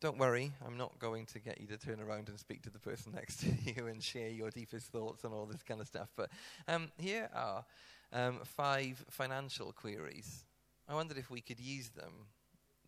don't 0.00 0.18
worry, 0.18 0.52
I'm 0.64 0.76
not 0.76 0.98
going 0.98 1.26
to 1.26 1.40
get 1.40 1.60
you 1.60 1.66
to 1.68 1.76
turn 1.76 2.00
around 2.00 2.28
and 2.28 2.38
speak 2.38 2.62
to 2.62 2.70
the 2.70 2.78
person 2.78 3.12
next 3.16 3.40
to 3.40 3.48
you 3.64 3.86
and 3.86 4.02
share 4.02 4.28
your 4.28 4.50
deepest 4.50 4.86
thoughts 4.86 5.24
and 5.24 5.34
all 5.34 5.46
this 5.46 5.62
kind 5.62 5.80
of 5.80 5.86
stuff. 5.86 6.08
But 6.16 6.30
um, 6.66 6.90
here 6.98 7.28
are 7.34 7.64
um, 8.12 8.40
five 8.44 9.04
financial 9.10 9.72
queries. 9.72 10.44
I 10.88 10.94
wondered 10.94 11.18
if 11.18 11.30
we 11.30 11.40
could 11.40 11.60
use 11.60 11.90
them 11.90 12.12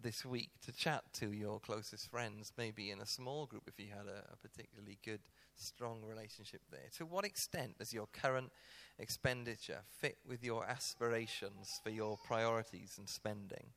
this 0.02 0.24
week 0.24 0.50
to 0.64 0.72
chat 0.72 1.02
to 1.14 1.32
your 1.32 1.60
closest 1.60 2.10
friends, 2.10 2.52
maybe 2.56 2.90
in 2.90 3.00
a 3.00 3.06
small 3.06 3.46
group 3.46 3.64
if 3.66 3.78
you 3.78 3.86
had 3.90 4.06
a, 4.06 4.32
a 4.32 4.36
particularly 4.36 4.98
good, 5.04 5.20
strong 5.56 6.02
relationship 6.02 6.62
there. 6.70 6.88
To 6.98 7.06
what 7.06 7.24
extent 7.24 7.78
does 7.78 7.92
your 7.92 8.06
current 8.12 8.50
expenditure 8.98 9.80
fit 9.98 10.18
with 10.26 10.42
your 10.42 10.64
aspirations 10.64 11.80
for 11.82 11.90
your 11.90 12.18
priorities 12.24 12.96
and 12.98 13.08
spending? 13.08 13.68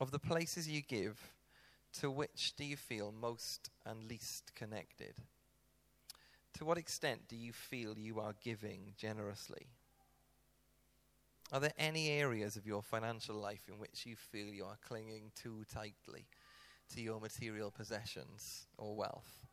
Of 0.00 0.10
the 0.10 0.18
places 0.18 0.68
you 0.68 0.82
give, 0.82 1.32
to 2.00 2.10
which 2.10 2.54
do 2.56 2.64
you 2.64 2.76
feel 2.76 3.12
most 3.12 3.70
and 3.86 4.04
least 4.04 4.52
connected? 4.54 5.14
To 6.58 6.64
what 6.64 6.78
extent 6.78 7.28
do 7.28 7.36
you 7.36 7.52
feel 7.52 7.98
you 7.98 8.20
are 8.20 8.34
giving 8.42 8.92
generously? 8.96 9.68
Are 11.52 11.60
there 11.60 11.72
any 11.78 12.08
areas 12.10 12.56
of 12.56 12.66
your 12.66 12.82
financial 12.82 13.36
life 13.36 13.68
in 13.68 13.78
which 13.78 14.04
you 14.04 14.16
feel 14.16 14.46
you 14.48 14.64
are 14.64 14.78
clinging 14.86 15.30
too 15.40 15.64
tightly 15.72 16.26
to 16.92 17.00
your 17.00 17.20
material 17.20 17.70
possessions 17.70 18.66
or 18.76 18.96
wealth? 18.96 19.46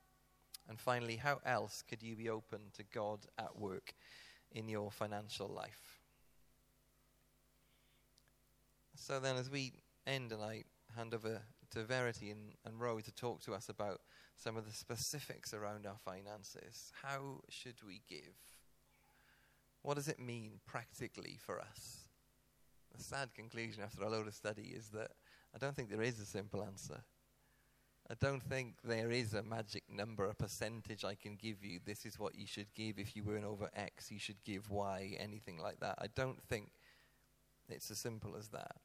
And 0.68 0.80
finally, 0.80 1.18
how 1.18 1.40
else 1.46 1.84
could 1.88 2.02
you 2.02 2.16
be 2.16 2.30
open 2.30 2.62
to 2.78 2.84
God 2.84 3.20
at 3.38 3.60
work 3.60 3.94
in 4.52 4.68
your 4.68 4.90
financial 4.90 5.48
life? 5.48 6.00
So 8.96 9.20
then, 9.20 9.36
as 9.36 9.50
we 9.50 9.74
end 10.08 10.32
and 10.32 10.42
I 10.42 10.64
hand 10.96 11.14
over 11.14 11.42
to 11.72 11.84
Verity 11.84 12.32
and, 12.32 12.54
and 12.66 12.80
Roe 12.80 13.00
to 13.02 13.12
talk 13.12 13.42
to 13.42 13.54
us 13.54 13.70
about 13.70 14.02
some 14.36 14.58
of 14.58 14.66
the 14.66 14.74
specifics 14.74 15.54
around 15.54 15.86
our 15.86 15.98
finances, 16.04 16.92
how 17.04 17.42
should 17.50 17.84
we 17.86 18.02
give? 18.08 18.53
What 19.84 19.96
does 19.96 20.08
it 20.08 20.20
mean 20.20 20.60
practically 20.66 21.38
for 21.40 21.60
us? 21.60 22.00
The 22.96 23.04
sad 23.04 23.34
conclusion 23.34 23.84
after 23.84 24.04
a 24.04 24.10
load 24.10 24.28
of 24.28 24.34
study 24.34 24.74
is 24.76 24.90
that 24.90 25.12
I 25.54 25.58
don't 25.58 25.76
think 25.76 25.90
there 25.90 26.02
is 26.02 26.20
a 26.20 26.26
simple 26.26 26.64
answer. 26.64 27.04
I 28.10 28.16
don't 28.20 28.44
think 28.44 28.76
there 28.84 29.12
is 29.12 29.34
a 29.34 29.44
magic 29.44 29.84
number, 29.90 30.26
a 30.26 30.36
percentage 30.36 31.06
I 31.06 31.16
can 31.16 31.36
give 31.36 31.64
you. 31.64 31.80
This 31.84 32.06
is 32.06 32.20
what 32.20 32.36
you 32.36 32.46
should 32.46 32.74
give. 32.74 33.00
If 33.00 33.16
you 33.16 33.24
earn 33.30 33.46
over 33.46 33.70
X, 33.76 34.12
you 34.12 34.20
should 34.20 34.44
give 34.44 34.70
Y, 34.70 35.16
anything 35.20 35.58
like 35.58 35.80
that. 35.80 35.96
I 36.00 36.08
don't 36.14 36.42
think 36.44 36.72
it's 37.70 37.90
as 37.92 38.00
simple 38.00 38.36
as 38.38 38.50
that. 38.50 38.76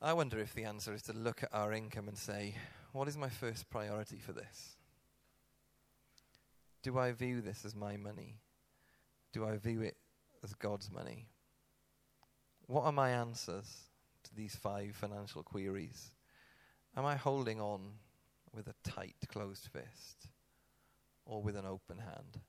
I 0.00 0.12
wonder 0.12 0.38
if 0.38 0.54
the 0.54 0.64
answer 0.64 0.92
is 0.92 1.02
to 1.02 1.12
look 1.12 1.42
at 1.42 1.52
our 1.52 1.72
income 1.72 2.08
and 2.08 2.18
say, 2.18 2.54
what 2.92 3.08
is 3.08 3.16
my 3.16 3.28
first 3.28 3.68
priority 3.70 4.18
for 4.18 4.32
this? 4.32 4.76
Do 6.82 6.98
I 6.98 7.12
view 7.12 7.40
this 7.40 7.64
as 7.64 7.74
my 7.74 7.96
money? 7.96 8.36
Do 9.32 9.46
I 9.46 9.56
view 9.56 9.82
it 9.82 9.96
as 10.42 10.54
God's 10.54 10.90
money? 10.90 11.26
What 12.66 12.84
are 12.84 12.92
my 12.92 13.10
answers 13.10 13.88
to 14.24 14.34
these 14.34 14.54
five 14.54 14.94
financial 14.94 15.42
queries? 15.42 16.10
Am 16.96 17.04
I 17.04 17.16
holding 17.16 17.60
on 17.60 17.80
with 18.54 18.68
a 18.68 18.74
tight, 18.88 19.16
closed 19.28 19.68
fist 19.72 20.28
or 21.24 21.42
with 21.42 21.56
an 21.56 21.66
open 21.66 21.98
hand? 21.98 22.40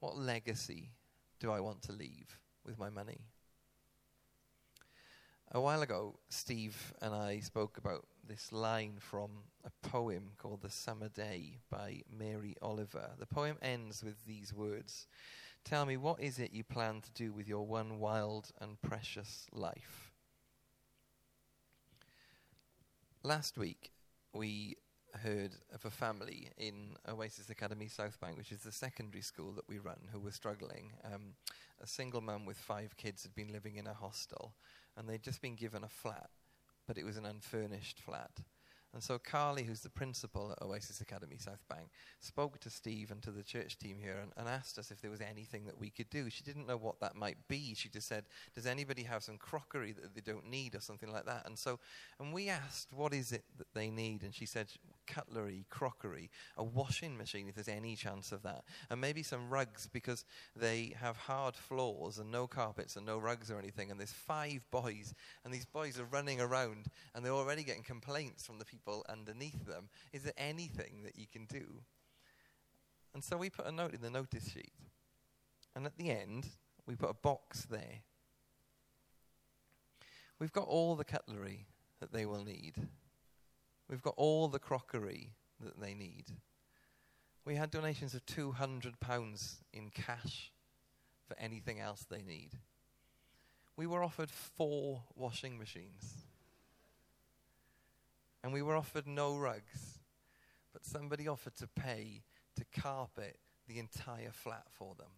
What 0.00 0.16
legacy 0.16 0.92
do 1.38 1.50
I 1.50 1.60
want 1.60 1.82
to 1.82 1.92
leave 1.92 2.38
with 2.64 2.78
my 2.78 2.88
money? 2.88 3.20
A 5.52 5.60
while 5.60 5.82
ago, 5.82 6.14
Steve 6.28 6.94
and 7.02 7.12
I 7.12 7.40
spoke 7.40 7.76
about 7.76 8.06
this 8.24 8.52
line 8.52 8.98
from 9.00 9.30
a 9.64 9.88
poem 9.88 10.30
called 10.38 10.62
The 10.62 10.70
Summer 10.70 11.08
Day 11.08 11.58
by 11.68 12.02
Mary 12.08 12.54
Oliver. 12.62 13.10
The 13.18 13.26
poem 13.26 13.56
ends 13.60 14.04
with 14.04 14.24
these 14.26 14.54
words 14.54 15.08
Tell 15.64 15.84
me, 15.86 15.96
what 15.96 16.20
is 16.20 16.38
it 16.38 16.52
you 16.52 16.62
plan 16.62 17.00
to 17.00 17.12
do 17.14 17.32
with 17.32 17.48
your 17.48 17.66
one 17.66 17.98
wild 17.98 18.52
and 18.60 18.80
precious 18.80 19.48
life? 19.52 20.12
Last 23.24 23.58
week, 23.58 23.90
we 24.32 24.76
heard 25.14 25.56
of 25.74 25.84
a 25.84 25.90
family 25.90 26.50
in 26.58 26.94
Oasis 27.08 27.50
Academy 27.50 27.88
South 27.88 28.20
Bank, 28.20 28.36
which 28.36 28.52
is 28.52 28.60
the 28.60 28.70
secondary 28.70 29.22
school 29.22 29.50
that 29.54 29.68
we 29.68 29.78
run, 29.78 29.98
who 30.12 30.20
were 30.20 30.30
struggling. 30.30 30.92
Um, 31.04 31.34
a 31.82 31.88
single 31.88 32.20
mum 32.20 32.46
with 32.46 32.56
five 32.56 32.96
kids 32.96 33.24
had 33.24 33.34
been 33.34 33.52
living 33.52 33.74
in 33.74 33.88
a 33.88 33.94
hostel 33.94 34.54
and 35.00 35.08
they'd 35.08 35.22
just 35.22 35.40
been 35.40 35.56
given 35.56 35.82
a 35.82 35.88
flat, 35.88 36.28
but 36.86 36.98
it 36.98 37.06
was 37.06 37.16
an 37.16 37.24
unfurnished 37.24 37.98
flat. 38.00 38.42
And 38.92 39.02
so 39.02 39.18
Carly, 39.18 39.62
who's 39.62 39.80
the 39.80 39.88
principal 39.88 40.52
at 40.52 40.62
Oasis 40.62 41.00
Academy 41.00 41.36
South 41.38 41.64
Bank, 41.68 41.88
spoke 42.18 42.58
to 42.60 42.70
Steve 42.70 43.10
and 43.10 43.22
to 43.22 43.30
the 43.30 43.42
church 43.42 43.78
team 43.78 43.98
here 44.02 44.18
and, 44.20 44.32
and, 44.36 44.48
asked 44.48 44.78
us 44.78 44.90
if 44.90 45.00
there 45.00 45.12
was 45.12 45.20
anything 45.20 45.64
that 45.66 45.78
we 45.78 45.90
could 45.90 46.10
do. 46.10 46.28
She 46.28 46.42
didn't 46.42 46.66
know 46.66 46.76
what 46.76 46.98
that 47.00 47.14
might 47.14 47.38
be. 47.48 47.72
She 47.74 47.88
just 47.88 48.08
said, 48.08 48.24
Does 48.54 48.66
anybody 48.66 49.04
have 49.04 49.22
some 49.22 49.38
crockery 49.38 49.92
that 49.92 50.14
they 50.14 50.20
don't 50.20 50.50
need 50.50 50.74
or 50.74 50.80
something 50.80 51.10
like 51.10 51.24
that? 51.26 51.46
And 51.46 51.56
so, 51.56 51.78
and 52.18 52.32
we 52.32 52.48
asked, 52.48 52.92
What 52.92 53.14
is 53.14 53.30
it 53.30 53.44
that 53.58 53.72
they 53.74 53.90
need? 53.90 54.22
And 54.22 54.34
she 54.34 54.44
said, 54.44 54.66
Cutlery, 55.06 55.66
crockery, 55.70 56.30
a 56.56 56.64
washing 56.64 57.16
machine 57.16 57.48
if 57.48 57.54
there's 57.54 57.68
any 57.68 57.96
chance 57.96 58.32
of 58.32 58.42
that, 58.42 58.64
and 58.90 59.00
maybe 59.00 59.22
some 59.22 59.50
rugs 59.50 59.88
because 59.92 60.24
they 60.54 60.94
have 61.00 61.16
hard 61.16 61.56
floors 61.56 62.18
and 62.18 62.30
no 62.30 62.46
carpets 62.46 62.96
and 62.96 63.04
no 63.04 63.18
rugs 63.18 63.50
or 63.50 63.58
anything. 63.58 63.90
And 63.90 63.98
there's 63.98 64.12
five 64.12 64.64
boys, 64.70 65.14
and 65.44 65.52
these 65.52 65.66
boys 65.66 65.98
are 65.98 66.04
running 66.04 66.40
around 66.40 66.86
and 67.14 67.24
they're 67.24 67.32
already 67.32 67.62
getting 67.62 67.82
complaints 67.82 68.46
from 68.46 68.58
the 68.58 68.64
people 68.64 69.04
underneath 69.08 69.66
them. 69.66 69.88
Is 70.12 70.22
there 70.22 70.32
anything 70.36 71.02
that 71.04 71.18
you 71.18 71.26
can 71.30 71.46
do? 71.46 71.82
And 73.14 73.24
so 73.24 73.36
we 73.36 73.50
put 73.50 73.66
a 73.66 73.72
note 73.72 73.94
in 73.94 74.02
the 74.02 74.10
notice 74.10 74.50
sheet. 74.50 74.72
And 75.74 75.86
at 75.86 75.96
the 75.96 76.10
end, 76.10 76.46
we 76.86 76.96
put 76.96 77.10
a 77.10 77.14
box 77.14 77.66
there. 77.70 78.02
We've 80.38 80.52
got 80.52 80.66
all 80.66 80.96
the 80.96 81.04
cutlery 81.04 81.66
that 82.00 82.12
they 82.12 82.24
will 82.24 82.44
need. 82.44 82.74
We've 83.90 84.02
got 84.02 84.14
all 84.16 84.46
the 84.46 84.60
crockery 84.60 85.32
that 85.60 85.80
they 85.80 85.94
need. 85.94 86.26
We 87.44 87.56
had 87.56 87.72
donations 87.72 88.14
of 88.14 88.24
£200 88.24 89.56
in 89.72 89.90
cash 89.90 90.52
for 91.26 91.36
anything 91.40 91.80
else 91.80 92.06
they 92.08 92.22
need. 92.22 92.52
We 93.76 93.88
were 93.88 94.04
offered 94.04 94.30
four 94.30 95.02
washing 95.16 95.58
machines. 95.58 96.24
And 98.44 98.52
we 98.52 98.62
were 98.62 98.76
offered 98.76 99.08
no 99.08 99.36
rugs, 99.36 99.98
but 100.72 100.84
somebody 100.84 101.26
offered 101.26 101.56
to 101.56 101.66
pay 101.66 102.22
to 102.56 102.80
carpet 102.80 103.38
the 103.66 103.80
entire 103.80 104.30
flat 104.30 104.66
for 104.70 104.94
them. 104.94 105.10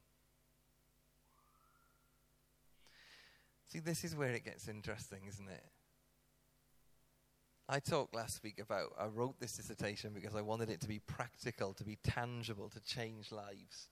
See, 3.69 3.81
this 3.81 4.03
is 4.03 4.17
where 4.17 4.33
it 4.33 4.45
gets 4.45 4.67
interesting, 4.67 5.21
isn't 5.29 5.49
it? 5.49 5.65
I 7.69 7.79
talked 7.79 8.15
last 8.15 8.43
week 8.43 8.61
about, 8.61 8.93
I 8.99 9.07
wrote 9.07 9.39
this 9.41 9.57
dissertation 9.57 10.13
because 10.15 10.35
I 10.35 10.43
wanted 10.43 10.69
it 10.69 10.81
to 10.81 10.89
be 10.89 10.99
practical, 10.99 11.73
to 11.75 11.85
be 11.85 11.99
tangible, 12.03 12.69
to 12.71 12.81
change 12.81 13.31
lives. 13.31 13.89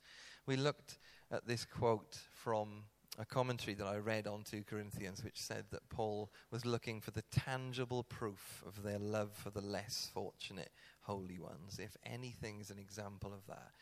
We 0.46 0.56
looked 0.56 0.98
at 1.30 1.46
this 1.46 1.64
quote 1.64 2.18
from 2.32 2.84
a 3.18 3.24
commentary 3.24 3.74
that 3.74 3.86
I 3.86 3.96
read 3.98 4.26
on 4.26 4.42
2 4.44 4.64
Corinthians, 4.64 5.22
which 5.22 5.40
said 5.40 5.64
that 5.70 5.88
Paul 5.88 6.30
was 6.50 6.64
looking 6.66 7.00
for 7.00 7.10
the 7.10 7.24
tangible 7.30 8.02
proof 8.02 8.62
of 8.66 8.82
their 8.82 8.98
love 8.98 9.32
for 9.34 9.50
the 9.50 9.60
less 9.60 10.10
fortunate 10.12 10.70
holy 11.02 11.38
ones. 11.38 11.78
If 11.78 11.96
anything 12.04 12.60
is 12.60 12.70
an 12.70 12.78
example 12.78 13.32
of 13.32 13.46
that, 13.46 13.72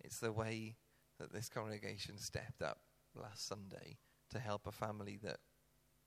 it's 0.00 0.18
the 0.18 0.32
way 0.32 0.76
that 1.18 1.32
this 1.32 1.48
congregation 1.48 2.18
stepped 2.18 2.62
up 2.62 2.78
last 3.14 3.46
Sunday 3.46 3.98
to 4.30 4.38
help 4.38 4.66
a 4.66 4.72
family 4.72 5.18
that 5.22 5.38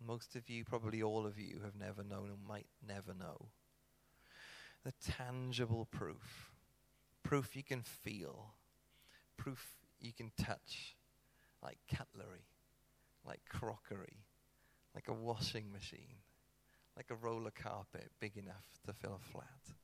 most 0.05 0.35
of 0.35 0.49
you, 0.49 0.63
probably 0.63 1.01
all 1.03 1.25
of 1.25 1.37
you, 1.39 1.61
have 1.63 1.75
never 1.75 2.03
known 2.03 2.29
and 2.29 2.47
might 2.47 2.67
never 2.85 3.13
know. 3.13 3.47
The 4.83 4.93
tangible 5.11 5.85
proof. 5.85 6.51
Proof 7.23 7.55
you 7.55 7.63
can 7.63 7.81
feel. 7.81 8.53
Proof 9.37 9.75
you 9.99 10.13
can 10.13 10.31
touch, 10.37 10.95
like 11.61 11.77
cutlery 11.93 12.49
like 13.25 13.41
crockery, 13.49 14.25
like 14.95 15.07
a 15.07 15.13
washing 15.13 15.71
machine, 15.71 16.17
like 16.95 17.07
a 17.09 17.15
roller 17.15 17.51
carpet 17.51 18.11
big 18.19 18.37
enough 18.37 18.65
to 18.85 18.93
fill 18.93 19.19
a 19.21 19.31
flat. 19.31 19.75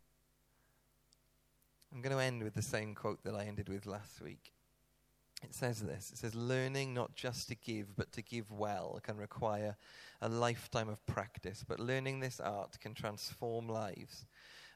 I'm 1.93 2.01
going 2.01 2.15
to 2.15 2.21
end 2.21 2.43
with 2.43 2.56
the 2.56 2.62
same 2.62 2.95
quote 2.95 3.23
that 3.23 3.36
I 3.36 3.45
ended 3.45 3.69
with 3.69 3.86
last 3.86 4.21
week. 4.21 4.51
It 5.45 5.53
says 5.53 5.79
this 5.79 6.10
it 6.12 6.17
says, 6.17 6.34
Learning 6.34 6.95
not 6.95 7.13
just 7.13 7.49
to 7.49 7.55
give, 7.55 7.95
but 7.95 8.12
to 8.13 8.23
give 8.23 8.51
well 8.51 8.99
can 9.03 9.15
require 9.15 9.77
a 10.19 10.27
lifetime 10.27 10.89
of 10.89 11.05
practice, 11.05 11.63
but 11.67 11.79
learning 11.79 12.19
this 12.19 12.39
art 12.39 12.79
can 12.79 12.95
transform 12.95 13.69
lives 13.69 14.25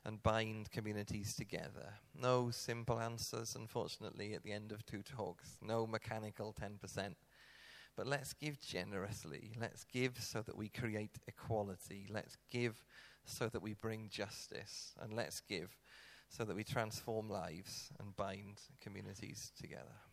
and 0.06 0.22
bind 0.22 0.70
communities 0.70 1.34
together. 1.34 1.96
No 2.14 2.52
simple 2.52 3.00
answers, 3.00 3.56
unfortunately, 3.56 4.36
at 4.36 4.44
the 4.44 4.52
end 4.52 4.72
of 4.72 4.86
two 4.86 5.02
talks. 5.02 5.58
No 5.60 5.88
mechanical 5.88 6.54
10%. 6.54 7.16
but 7.96 8.06
let's 8.06 8.34
give 8.34 8.62
generously. 8.62 9.54
Let's 9.60 9.84
give 9.84 10.22
so 10.22 10.44
that 10.44 10.56
we 10.56 10.70
create 10.70 11.18
equality. 11.28 12.06
Let's 12.12 12.38
give 12.52 12.86
so 13.26 13.50
that 13.50 13.64
we 13.64 13.74
bring 13.74 14.08
justice. 14.10 14.94
And 15.02 15.14
let's 15.14 15.40
give 15.40 15.76
so 16.30 16.46
that 16.46 16.56
we 16.56 16.64
transform 16.64 17.28
lives 17.28 17.90
and 18.00 18.16
bind 18.16 18.62
communities 18.80 19.52
together. 19.60 20.09